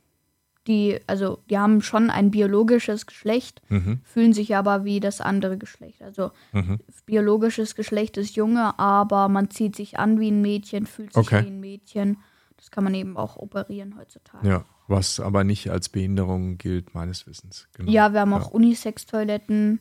die, 0.70 1.00
also 1.08 1.40
die 1.50 1.58
haben 1.58 1.82
schon 1.82 2.12
ein 2.12 2.30
biologisches 2.30 3.08
Geschlecht, 3.08 3.62
mhm. 3.70 4.02
fühlen 4.04 4.34
sich 4.34 4.56
aber 4.56 4.86
wie 4.86 5.00
das 5.00 5.20
andere 5.20 5.58
Geschlecht. 5.58 6.02
Also 6.04 6.32
mhm. 6.54 6.80
biologisches 7.08 7.76
Geschlecht 7.76 8.18
ist 8.18 8.36
Junge, 8.36 8.78
aber 8.78 9.28
man 9.30 9.50
zieht 9.50 9.76
sich 9.76 9.98
an 9.98 10.20
wie 10.20 10.30
ein 10.30 10.42
Mädchen, 10.42 10.86
fühlt 10.86 11.14
sich 11.14 11.26
okay. 11.26 11.44
wie 11.44 11.48
ein 11.48 11.60
Mädchen. 11.60 12.18
Das 12.56 12.70
kann 12.70 12.84
man 12.84 12.94
eben 12.94 13.18
auch 13.18 13.36
operieren 13.38 13.96
heutzutage. 13.98 14.48
Ja, 14.48 14.66
was 14.88 15.20
aber 15.20 15.44
nicht 15.44 15.72
als 15.72 15.90
Behinderung 15.90 16.60
gilt, 16.60 16.94
meines 16.94 17.26
Wissens. 17.26 17.68
Genau. 17.74 17.92
Ja, 17.92 18.14
wir 18.14 18.20
haben 18.20 18.34
auch 18.34 18.52
Unisex-Toiletten 18.52 19.80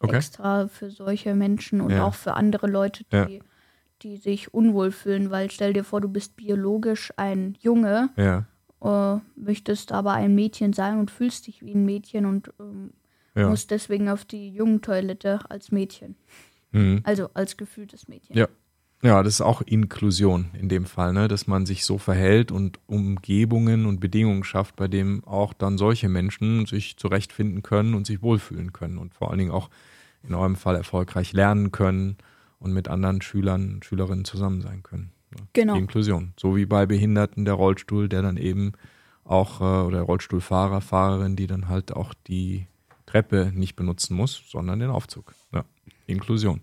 okay. 0.00 0.16
extra 0.16 0.66
für 0.68 0.90
solche 0.90 1.34
Menschen 1.34 1.82
und 1.82 1.90
ja. 1.90 2.06
auch 2.06 2.14
für 2.14 2.34
andere 2.34 2.68
Leute, 2.68 3.04
die, 3.04 3.16
ja. 3.16 3.40
die 4.00 4.16
sich 4.16 4.54
unwohl 4.54 4.92
fühlen, 4.92 5.30
weil 5.30 5.50
stell 5.50 5.74
dir 5.74 5.84
vor, 5.84 6.00
du 6.00 6.08
bist 6.08 6.36
biologisch 6.36 7.12
ein 7.18 7.54
Junge. 7.60 8.08
Ja 8.16 8.46
äh, 8.82 9.18
möchtest 9.36 9.92
aber 9.92 10.12
ein 10.12 10.34
Mädchen 10.34 10.72
sein 10.72 10.98
und 10.98 11.10
fühlst 11.10 11.46
dich 11.46 11.62
wie 11.64 11.74
ein 11.74 11.84
Mädchen 11.84 12.26
und 12.26 12.52
ähm, 12.60 12.90
ja. 13.34 13.48
musst 13.48 13.70
deswegen 13.70 14.08
auf 14.08 14.24
die 14.24 14.50
Jungentoilette 14.50 15.40
als 15.48 15.72
Mädchen. 15.72 16.16
Mhm. 16.72 17.00
Also 17.04 17.30
als 17.34 17.56
gefühltes 17.56 18.08
Mädchen. 18.08 18.36
Ja. 18.36 18.48
Ja, 19.04 19.20
das 19.24 19.34
ist 19.34 19.40
auch 19.40 19.62
Inklusion 19.62 20.52
in 20.52 20.68
dem 20.68 20.86
Fall, 20.86 21.12
ne? 21.12 21.26
dass 21.26 21.48
man 21.48 21.66
sich 21.66 21.84
so 21.84 21.98
verhält 21.98 22.52
und 22.52 22.78
Umgebungen 22.86 23.84
und 23.84 23.98
Bedingungen 23.98 24.44
schafft, 24.44 24.76
bei 24.76 24.86
denen 24.86 25.24
auch 25.24 25.52
dann 25.54 25.76
solche 25.76 26.08
Menschen 26.08 26.66
sich 26.66 26.96
zurechtfinden 26.98 27.64
können 27.64 27.94
und 27.94 28.06
sich 28.06 28.22
wohlfühlen 28.22 28.72
können 28.72 28.98
und 28.98 29.12
vor 29.12 29.30
allen 29.30 29.40
Dingen 29.40 29.50
auch 29.50 29.70
in 30.22 30.34
eurem 30.36 30.54
Fall 30.54 30.76
erfolgreich 30.76 31.32
lernen 31.32 31.72
können 31.72 32.16
und 32.60 32.72
mit 32.72 32.86
anderen 32.86 33.22
Schülern 33.22 33.74
und 33.74 33.84
Schülerinnen 33.84 34.24
zusammen 34.24 34.60
sein 34.60 34.84
können. 34.84 35.10
Genau. 35.52 35.74
Die 35.74 35.80
Inklusion. 35.80 36.32
So 36.38 36.56
wie 36.56 36.66
bei 36.66 36.86
Behinderten 36.86 37.44
der 37.44 37.54
Rollstuhl, 37.54 38.08
der 38.08 38.22
dann 38.22 38.36
eben 38.36 38.72
auch, 39.24 39.60
äh, 39.60 39.86
oder 39.86 40.02
Rollstuhlfahrer, 40.02 40.80
Fahrerin, 40.80 41.36
die 41.36 41.46
dann 41.46 41.68
halt 41.68 41.94
auch 41.94 42.14
die 42.26 42.66
Treppe 43.06 43.52
nicht 43.54 43.76
benutzen 43.76 44.16
muss, 44.16 44.42
sondern 44.48 44.78
den 44.80 44.90
Aufzug. 44.90 45.34
Ja, 45.52 45.64
Inklusion. 46.06 46.62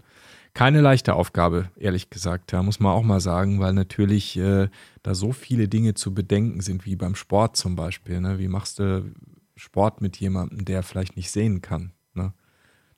Keine 0.54 0.82
leichte 0.82 1.14
Aufgabe, 1.14 1.70
ehrlich 1.78 2.10
gesagt, 2.10 2.52
ja, 2.52 2.64
muss 2.64 2.80
man 2.80 2.92
auch 2.92 3.04
mal 3.04 3.22
sagen, 3.22 3.60
weil 3.60 3.74
natürlich 3.74 4.36
äh, 4.38 4.68
da 5.04 5.14
so 5.14 5.32
viele 5.32 5.68
Dinge 5.68 5.94
zu 5.94 6.14
bedenken 6.14 6.62
sind, 6.62 6.86
wie 6.86 6.96
beim 6.96 7.16
Sport 7.16 7.56
zum 7.56 7.76
Beispiel. 7.76 8.20
Ne? 8.20 8.40
Wie 8.40 8.48
machst 8.48 8.80
du 8.80 9.14
Sport 9.56 10.02
mit 10.02 10.18
jemandem, 10.18 10.66
der 10.66 10.82
vielleicht 10.82 11.16
nicht 11.16 11.30
sehen 11.30 11.62
kann? 11.62 11.92
Ne? 12.14 12.34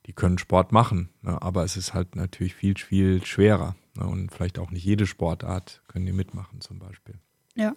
Die 0.06 0.14
können 0.14 0.38
Sport 0.38 0.72
machen, 0.72 1.10
ne? 1.22 1.42
aber 1.42 1.64
es 1.64 1.76
ist 1.76 1.94
halt 1.94 2.16
natürlich 2.16 2.56
viel, 2.56 2.76
viel 2.78 3.24
schwerer. 3.26 3.76
Ne? 3.96 4.06
Und 4.06 4.32
vielleicht 4.32 4.60
auch 4.60 4.72
nicht 4.72 4.84
jede 4.84 5.06
Sportart 5.06 5.82
können 5.88 6.06
die 6.06 6.14
mitmachen, 6.14 6.62
zum 6.62 6.80
Beispiel. 6.80 7.16
Ja. 7.56 7.74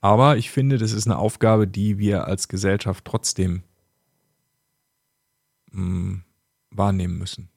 Aber 0.00 0.36
ich 0.36 0.50
finde, 0.50 0.78
das 0.78 0.92
ist 0.92 1.06
eine 1.06 1.18
Aufgabe, 1.18 1.66
die 1.66 1.98
wir 1.98 2.26
als 2.26 2.48
Gesellschaft 2.48 3.04
trotzdem 3.04 3.62
mh, 5.72 5.80
hm, 5.80 6.24
wahrnehmen 6.70 7.18
müssen. 7.18 7.48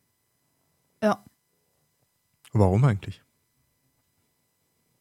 Ja. 1.03 1.23
Warum 2.53 2.83
eigentlich? 2.83 3.21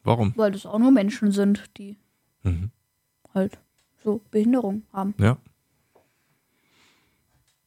Warum? 0.03 0.33
Weil 0.37 0.53
das 0.53 0.67
auch 0.67 0.79
nur 0.79 0.91
Menschen 0.91 1.31
sind, 1.33 1.77
die 1.77 1.99
mhm. 2.43 2.71
halt 3.35 3.59
so 4.03 4.23
Behinderung 4.31 4.85
haben. 4.93 5.15
Ja. 5.19 5.39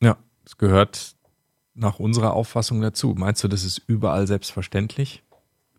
Ja, 0.02 0.18
es 0.46 0.58
gehört 0.58 1.16
nach 1.76 2.00
unserer 2.00 2.34
Auffassung 2.34 2.82
dazu. 2.82 3.16
Meinst 3.18 3.44
du, 3.44 3.48
das 3.48 3.64
ist 3.64 3.82
überall 3.88 4.28
selbstverständlich? 4.28 5.24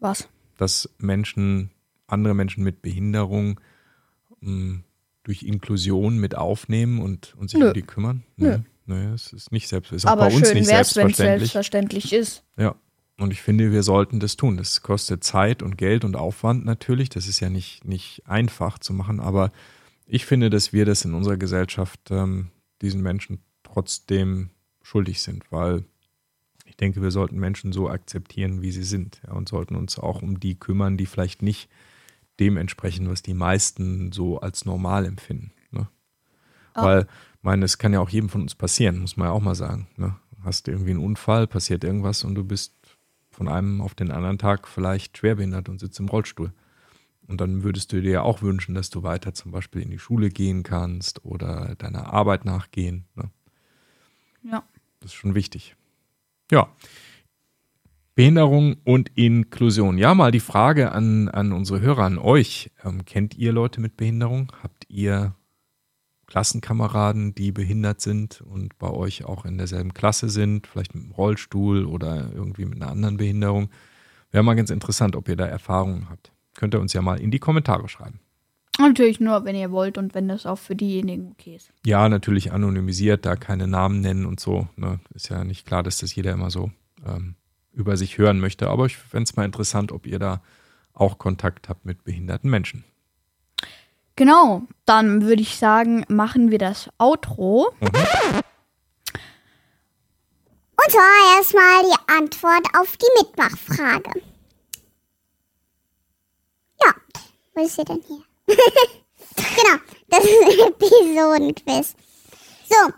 Was? 0.00 0.28
Dass 0.56 0.90
Menschen, 0.98 1.70
andere 2.06 2.34
Menschen 2.34 2.64
mit 2.64 2.82
Behinderung 2.82 3.60
mh, 4.40 4.50
hm, 4.50 4.84
durch 5.22 5.42
Inklusion 5.42 6.18
mit 6.18 6.36
aufnehmen 6.36 7.00
und, 7.00 7.34
und 7.36 7.48
sich 7.48 7.58
Nö. 7.58 7.68
um 7.68 7.74
die 7.74 7.82
kümmern? 7.82 8.22
Nö. 8.36 8.58
Nö, 8.86 9.14
es 9.14 9.32
ist 9.32 9.50
nicht 9.50 9.68
selbstverständlich. 9.68 10.04
Ist 10.04 10.06
auch 10.06 10.12
Aber 10.12 10.28
bei 10.28 10.36
uns 10.36 10.46
schön 10.46 10.58
nicht 10.58 10.66
selbstverständlich. 10.66 11.18
wenn 11.18 11.24
es 11.24 11.40
selbstverständlich 11.40 12.12
ist. 12.12 12.44
Ja. 12.58 12.74
Und 13.16 13.32
ich 13.32 13.40
finde, 13.40 13.70
wir 13.70 13.82
sollten 13.82 14.20
das 14.20 14.36
tun. 14.36 14.56
Das 14.56 14.82
kostet 14.82 15.22
Zeit 15.24 15.62
und 15.62 15.78
Geld 15.78 16.04
und 16.04 16.16
Aufwand 16.16 16.64
natürlich. 16.64 17.08
Das 17.08 17.28
ist 17.28 17.40
ja 17.40 17.48
nicht, 17.48 17.84
nicht 17.84 18.22
einfach 18.26 18.78
zu 18.78 18.92
machen. 18.92 19.20
Aber 19.20 19.52
ich 20.06 20.26
finde, 20.26 20.50
dass 20.50 20.72
wir 20.72 20.84
das 20.84 21.04
in 21.04 21.14
unserer 21.14 21.36
Gesellschaft 21.36 22.00
ähm, 22.10 22.48
diesen 22.82 23.02
Menschen 23.02 23.38
trotzdem 23.62 24.50
schuldig 24.84 25.22
sind, 25.22 25.50
weil 25.50 25.84
ich 26.66 26.76
denke, 26.76 27.02
wir 27.02 27.10
sollten 27.10 27.38
Menschen 27.38 27.72
so 27.72 27.88
akzeptieren, 27.88 28.62
wie 28.62 28.70
sie 28.70 28.84
sind 28.84 29.20
ja, 29.26 29.32
und 29.32 29.48
sollten 29.48 29.74
uns 29.74 29.98
auch 29.98 30.22
um 30.22 30.38
die 30.38 30.58
kümmern, 30.58 30.96
die 30.96 31.06
vielleicht 31.06 31.42
nicht 31.42 31.68
dem 32.40 32.56
entsprechen, 32.56 33.08
was 33.08 33.22
die 33.22 33.34
meisten 33.34 34.12
so 34.12 34.40
als 34.40 34.64
normal 34.64 35.04
empfinden. 35.06 35.52
Ne? 35.70 35.88
Oh. 36.74 36.82
Weil, 36.82 37.06
meine, 37.42 37.64
es 37.64 37.78
kann 37.78 37.92
ja 37.92 38.00
auch 38.00 38.08
jedem 38.08 38.28
von 38.28 38.42
uns 38.42 38.54
passieren, 38.54 38.98
muss 38.98 39.16
man 39.16 39.28
ja 39.28 39.32
auch 39.32 39.42
mal 39.42 39.54
sagen. 39.54 39.88
Ne? 39.96 40.16
Hast 40.42 40.68
irgendwie 40.68 40.90
einen 40.90 41.04
Unfall, 41.04 41.46
passiert 41.46 41.84
irgendwas 41.84 42.24
und 42.24 42.34
du 42.34 42.44
bist 42.44 42.74
von 43.30 43.48
einem 43.48 43.80
auf 43.80 43.94
den 43.94 44.10
anderen 44.10 44.38
Tag 44.38 44.68
vielleicht 44.68 45.18
schwerbehindert 45.18 45.68
und 45.68 45.80
sitzt 45.80 46.00
im 46.00 46.08
Rollstuhl. 46.08 46.52
Und 47.26 47.40
dann 47.40 47.62
würdest 47.62 47.92
du 47.92 48.00
dir 48.00 48.10
ja 48.10 48.22
auch 48.22 48.42
wünschen, 48.42 48.74
dass 48.74 48.90
du 48.90 49.02
weiter 49.02 49.32
zum 49.32 49.50
Beispiel 49.50 49.82
in 49.82 49.90
die 49.90 49.98
Schule 49.98 50.28
gehen 50.28 50.62
kannst 50.62 51.24
oder 51.24 51.74
deiner 51.76 52.12
Arbeit 52.12 52.44
nachgehen. 52.44 53.06
Ne? 53.14 53.30
Ja. 54.42 54.64
Das 55.04 55.12
ist 55.12 55.18
schon 55.18 55.34
wichtig. 55.34 55.76
Ja. 56.50 56.68
Behinderung 58.14 58.76
und 58.84 59.10
Inklusion. 59.16 59.98
Ja, 59.98 60.14
mal 60.14 60.30
die 60.30 60.40
Frage 60.40 60.92
an, 60.92 61.28
an 61.28 61.52
unsere 61.52 61.82
Hörer, 61.82 62.04
an 62.04 62.16
euch. 62.16 62.70
Ähm, 62.82 63.04
kennt 63.04 63.36
ihr 63.36 63.52
Leute 63.52 63.82
mit 63.82 63.98
Behinderung? 63.98 64.50
Habt 64.62 64.86
ihr 64.88 65.34
Klassenkameraden, 66.26 67.34
die 67.34 67.52
behindert 67.52 68.00
sind 68.00 68.40
und 68.40 68.78
bei 68.78 68.88
euch 68.88 69.26
auch 69.26 69.44
in 69.44 69.58
derselben 69.58 69.92
Klasse 69.92 70.30
sind, 70.30 70.66
vielleicht 70.66 70.94
mit 70.94 71.04
einem 71.04 71.12
Rollstuhl 71.12 71.84
oder 71.84 72.30
irgendwie 72.32 72.64
mit 72.64 72.80
einer 72.80 72.90
anderen 72.90 73.18
Behinderung? 73.18 73.68
Wäre 74.30 74.42
mal 74.42 74.54
ganz 74.54 74.70
interessant, 74.70 75.16
ob 75.16 75.28
ihr 75.28 75.36
da 75.36 75.44
Erfahrungen 75.44 76.08
habt. 76.08 76.32
Könnt 76.54 76.74
ihr 76.74 76.80
uns 76.80 76.94
ja 76.94 77.02
mal 77.02 77.20
in 77.20 77.30
die 77.30 77.40
Kommentare 77.40 77.90
schreiben. 77.90 78.20
Natürlich 78.78 79.20
nur, 79.20 79.44
wenn 79.44 79.54
ihr 79.54 79.70
wollt 79.70 79.98
und 79.98 80.14
wenn 80.14 80.26
das 80.26 80.46
auch 80.46 80.58
für 80.58 80.74
diejenigen 80.74 81.30
okay 81.30 81.56
ist. 81.56 81.70
Ja, 81.86 82.08
natürlich 82.08 82.52
anonymisiert, 82.52 83.24
da 83.24 83.36
keine 83.36 83.68
Namen 83.68 84.00
nennen 84.00 84.26
und 84.26 84.40
so. 84.40 84.66
Ne? 84.76 84.98
Ist 85.14 85.28
ja 85.28 85.44
nicht 85.44 85.66
klar, 85.66 85.82
dass 85.84 85.98
das 85.98 86.14
jeder 86.14 86.32
immer 86.32 86.50
so 86.50 86.72
ähm, 87.06 87.36
über 87.72 87.96
sich 87.96 88.18
hören 88.18 88.40
möchte. 88.40 88.68
Aber 88.68 88.86
ich 88.86 88.96
fände 88.96 89.24
es 89.24 89.36
mal 89.36 89.44
interessant, 89.44 89.92
ob 89.92 90.06
ihr 90.06 90.18
da 90.18 90.42
auch 90.92 91.18
Kontakt 91.18 91.68
habt 91.68 91.84
mit 91.84 92.02
behinderten 92.04 92.50
Menschen. 92.50 92.84
Genau, 94.16 94.62
dann 94.86 95.22
würde 95.22 95.42
ich 95.42 95.56
sagen, 95.56 96.04
machen 96.08 96.50
wir 96.50 96.58
das 96.58 96.88
Outro. 96.98 97.72
Mhm. 97.80 97.86
Und 100.76 100.90
zwar 100.90 101.36
erstmal 101.36 101.82
die 101.82 102.12
Antwort 102.12 102.66
auf 102.78 102.96
die 102.96 103.22
Mitmachfrage. 103.22 104.20
Ja, 106.84 106.92
wo 107.54 107.64
ist 107.64 107.76
sie 107.76 107.84
denn 107.84 108.02
hier? 108.06 108.22
genau, 108.46 109.78
das 110.08 110.24
ist 110.24 110.42
ein 110.42 110.68
Episodenquiz. 110.68 111.94
So, 112.68 112.92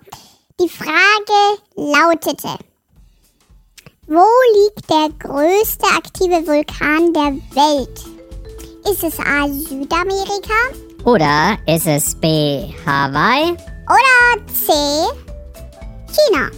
die 0.60 0.68
Frage 0.68 1.60
lautete, 1.74 2.58
wo 4.06 4.24
liegt 4.54 4.88
der 4.88 5.10
größte 5.18 5.86
aktive 5.96 6.46
Vulkan 6.46 7.12
der 7.12 7.34
Welt? 7.54 8.04
Ist 8.90 9.02
es 9.02 9.18
A 9.18 9.48
Südamerika? 9.48 10.54
Oder 11.04 11.58
ist 11.66 11.86
es 11.86 12.14
B 12.14 12.72
Hawaii? 12.86 13.52
Oder 13.88 14.46
C 14.52 14.72
China? 16.12 16.50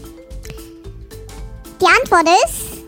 Die 1.81 1.87
Antwort 1.87 2.29
ist 2.45 2.83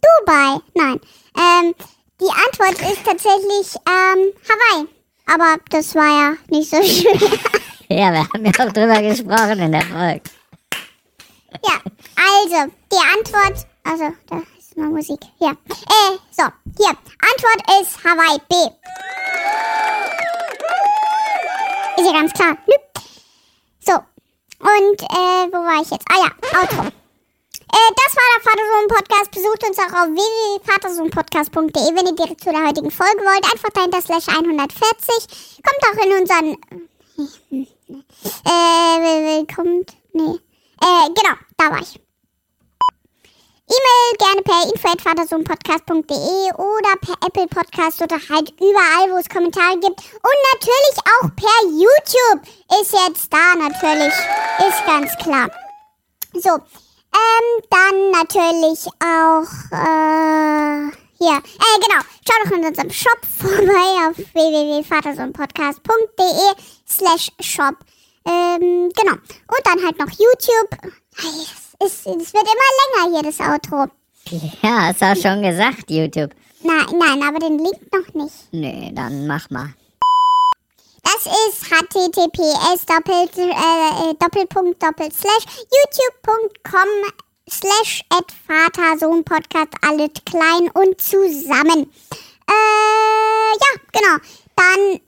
Dubai. 0.00 0.58
Nein. 0.74 1.00
Ähm, 1.36 1.74
die 2.20 2.30
Antwort 2.30 2.92
ist 2.92 3.04
tatsächlich 3.04 3.74
ähm, 3.86 4.32
Hawaii. 4.48 4.88
Aber 5.26 5.56
das 5.70 5.94
war 5.94 6.06
ja 6.06 6.36
nicht 6.48 6.70
so 6.70 6.82
schwer. 6.82 7.38
Ja, 7.92 8.12
wir 8.12 8.20
haben 8.20 8.44
ja 8.44 8.52
auch 8.52 8.72
drüber 8.72 9.02
gesprochen 9.02 9.58
in 9.58 9.72
der 9.72 9.82
Folge. 9.82 10.22
ja, 11.64 11.80
also, 12.14 12.72
die 12.92 13.18
Antwort. 13.18 13.66
Also, 13.82 14.14
da 14.28 14.42
ist 14.56 14.76
mal 14.76 14.90
Musik. 14.90 15.18
Hier. 15.40 15.50
Äh, 15.50 16.16
so, 16.30 16.44
hier. 16.78 16.90
Antwort 16.90 17.82
ist 17.82 18.04
Hawaii 18.04 18.38
B. 18.48 18.54
Ist 22.00 22.06
ja 22.06 22.12
ganz 22.12 22.32
klar. 22.32 22.56
So. 23.80 23.94
Und, 24.60 25.02
äh, 25.02 25.50
wo 25.50 25.58
war 25.58 25.82
ich 25.82 25.90
jetzt? 25.90 26.06
Ah 26.12 26.24
ja, 26.24 26.60
Auto. 26.60 26.92
Äh, 27.72 27.92
das 27.94 28.16
war 28.16 28.26
der 28.34 28.42
Vatersohn-Podcast. 28.44 29.30
Besucht 29.30 29.62
uns 29.68 29.78
auch 29.78 29.92
auf 29.92 30.08
www.vatersohnpodcast.de, 30.08 31.94
wenn 31.94 32.06
ihr 32.06 32.16
direkt 32.16 32.42
zu 32.42 32.50
der 32.50 32.66
heutigen 32.66 32.90
Folge 32.90 33.22
wollt. 33.22 33.44
Einfach 33.52 33.70
dahinter 33.70 34.02
slash 34.02 34.28
140. 34.28 35.62
Kommt 35.62 35.82
auch 35.86 35.98
in 36.04 36.12
unseren... 36.20 36.56
Äh, 38.44 39.44
kommt... 39.54 39.92
Nee. 40.12 40.40
Äh, 40.82 41.06
genau, 41.14 41.36
da 41.56 41.70
war 41.70 41.80
ich. 41.80 42.00
E-Mail 43.70 44.16
gerne 44.18 44.42
per 44.42 44.62
info.vatersohnpodcast.de 44.72 46.52
oder 46.54 46.96
per 47.00 47.14
Apple 47.24 47.46
Podcast 47.46 48.02
oder 48.02 48.16
halt 48.16 48.50
überall, 48.58 49.12
wo 49.12 49.18
es 49.18 49.28
Kommentare 49.28 49.78
gibt. 49.78 50.00
Und 50.00 50.38
natürlich 50.54 50.96
auch 51.06 51.30
per 51.36 51.62
YouTube 51.70 52.42
ist 52.80 52.92
jetzt 52.92 53.32
da 53.32 53.54
natürlich. 53.54 54.12
Ist 54.66 54.84
ganz 54.86 55.16
klar. 55.22 55.48
So, 56.34 56.58
ähm, 57.12 57.62
dann 57.70 58.10
natürlich 58.12 58.86
auch, 59.00 59.48
äh, 59.72 60.90
hier, 61.18 61.36
äh, 61.36 61.78
genau, 61.80 62.00
schaut 62.26 62.42
doch 62.44 62.52
in 62.56 62.64
unserem 62.64 62.90
Shop 62.90 63.18
vorbei 63.38 64.08
auf 64.08 64.16
www.vatersohnpodcast.de 64.16 66.54
slash 66.86 67.30
shop. 67.40 67.74
Ähm, 68.26 68.90
genau. 68.94 69.14
Und 69.14 69.64
dann 69.64 69.82
halt 69.84 69.98
noch 69.98 70.10
YouTube. 70.10 70.70
Es, 71.78 72.06
es 72.06 72.06
wird 72.06 72.44
immer 72.44 72.70
länger 72.80 73.10
hier, 73.12 73.22
das 73.22 73.40
Outro. 73.40 73.86
Ja, 74.62 74.88
hast 74.88 75.02
auch 75.02 75.16
schon 75.16 75.42
gesagt, 75.42 75.90
YouTube. 75.90 76.30
Nein, 76.62 76.86
nein, 76.98 77.22
aber 77.22 77.38
den 77.40 77.58
Link 77.58 77.80
noch 77.92 78.12
nicht. 78.14 78.34
Nee, 78.52 78.92
dann 78.94 79.26
mach 79.26 79.48
mal. 79.50 79.74
Das 81.12 81.26
ist 81.26 81.64
https 81.64 82.86
doppelt, 82.86 83.36
äh, 83.36 83.50
äh, 83.50 84.14
doppelpunkt 84.18 84.80
doppelt 84.80 85.12
slash 85.12 85.44
youtube.com 85.72 86.88
slash 87.48 88.04
at 88.10 88.26
Vater-Sohn-Podcast, 88.46 89.74
alles 89.82 90.10
klein 90.24 90.70
und 90.74 91.00
zusammen. 91.00 91.92
Äh, 92.48 93.56
ja, 93.58 93.80
genau. 93.92 94.18
Dann, 94.54 95.00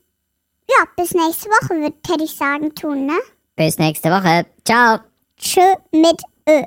ja, 0.69 0.85
bis 0.97 1.13
nächste 1.13 1.49
Woche, 1.51 1.81
würde 1.81 1.97
hätte 2.09 2.25
ich 2.25 2.37
sagen, 2.37 2.75
tun, 2.75 3.07
ne? 3.07 3.19
Bis 3.55 3.79
nächste 3.79 4.11
Woche. 4.11 4.47
Ciao. 4.65 4.99
Tschö 5.39 5.75
mit 5.93 6.21
Ö. 6.49 6.63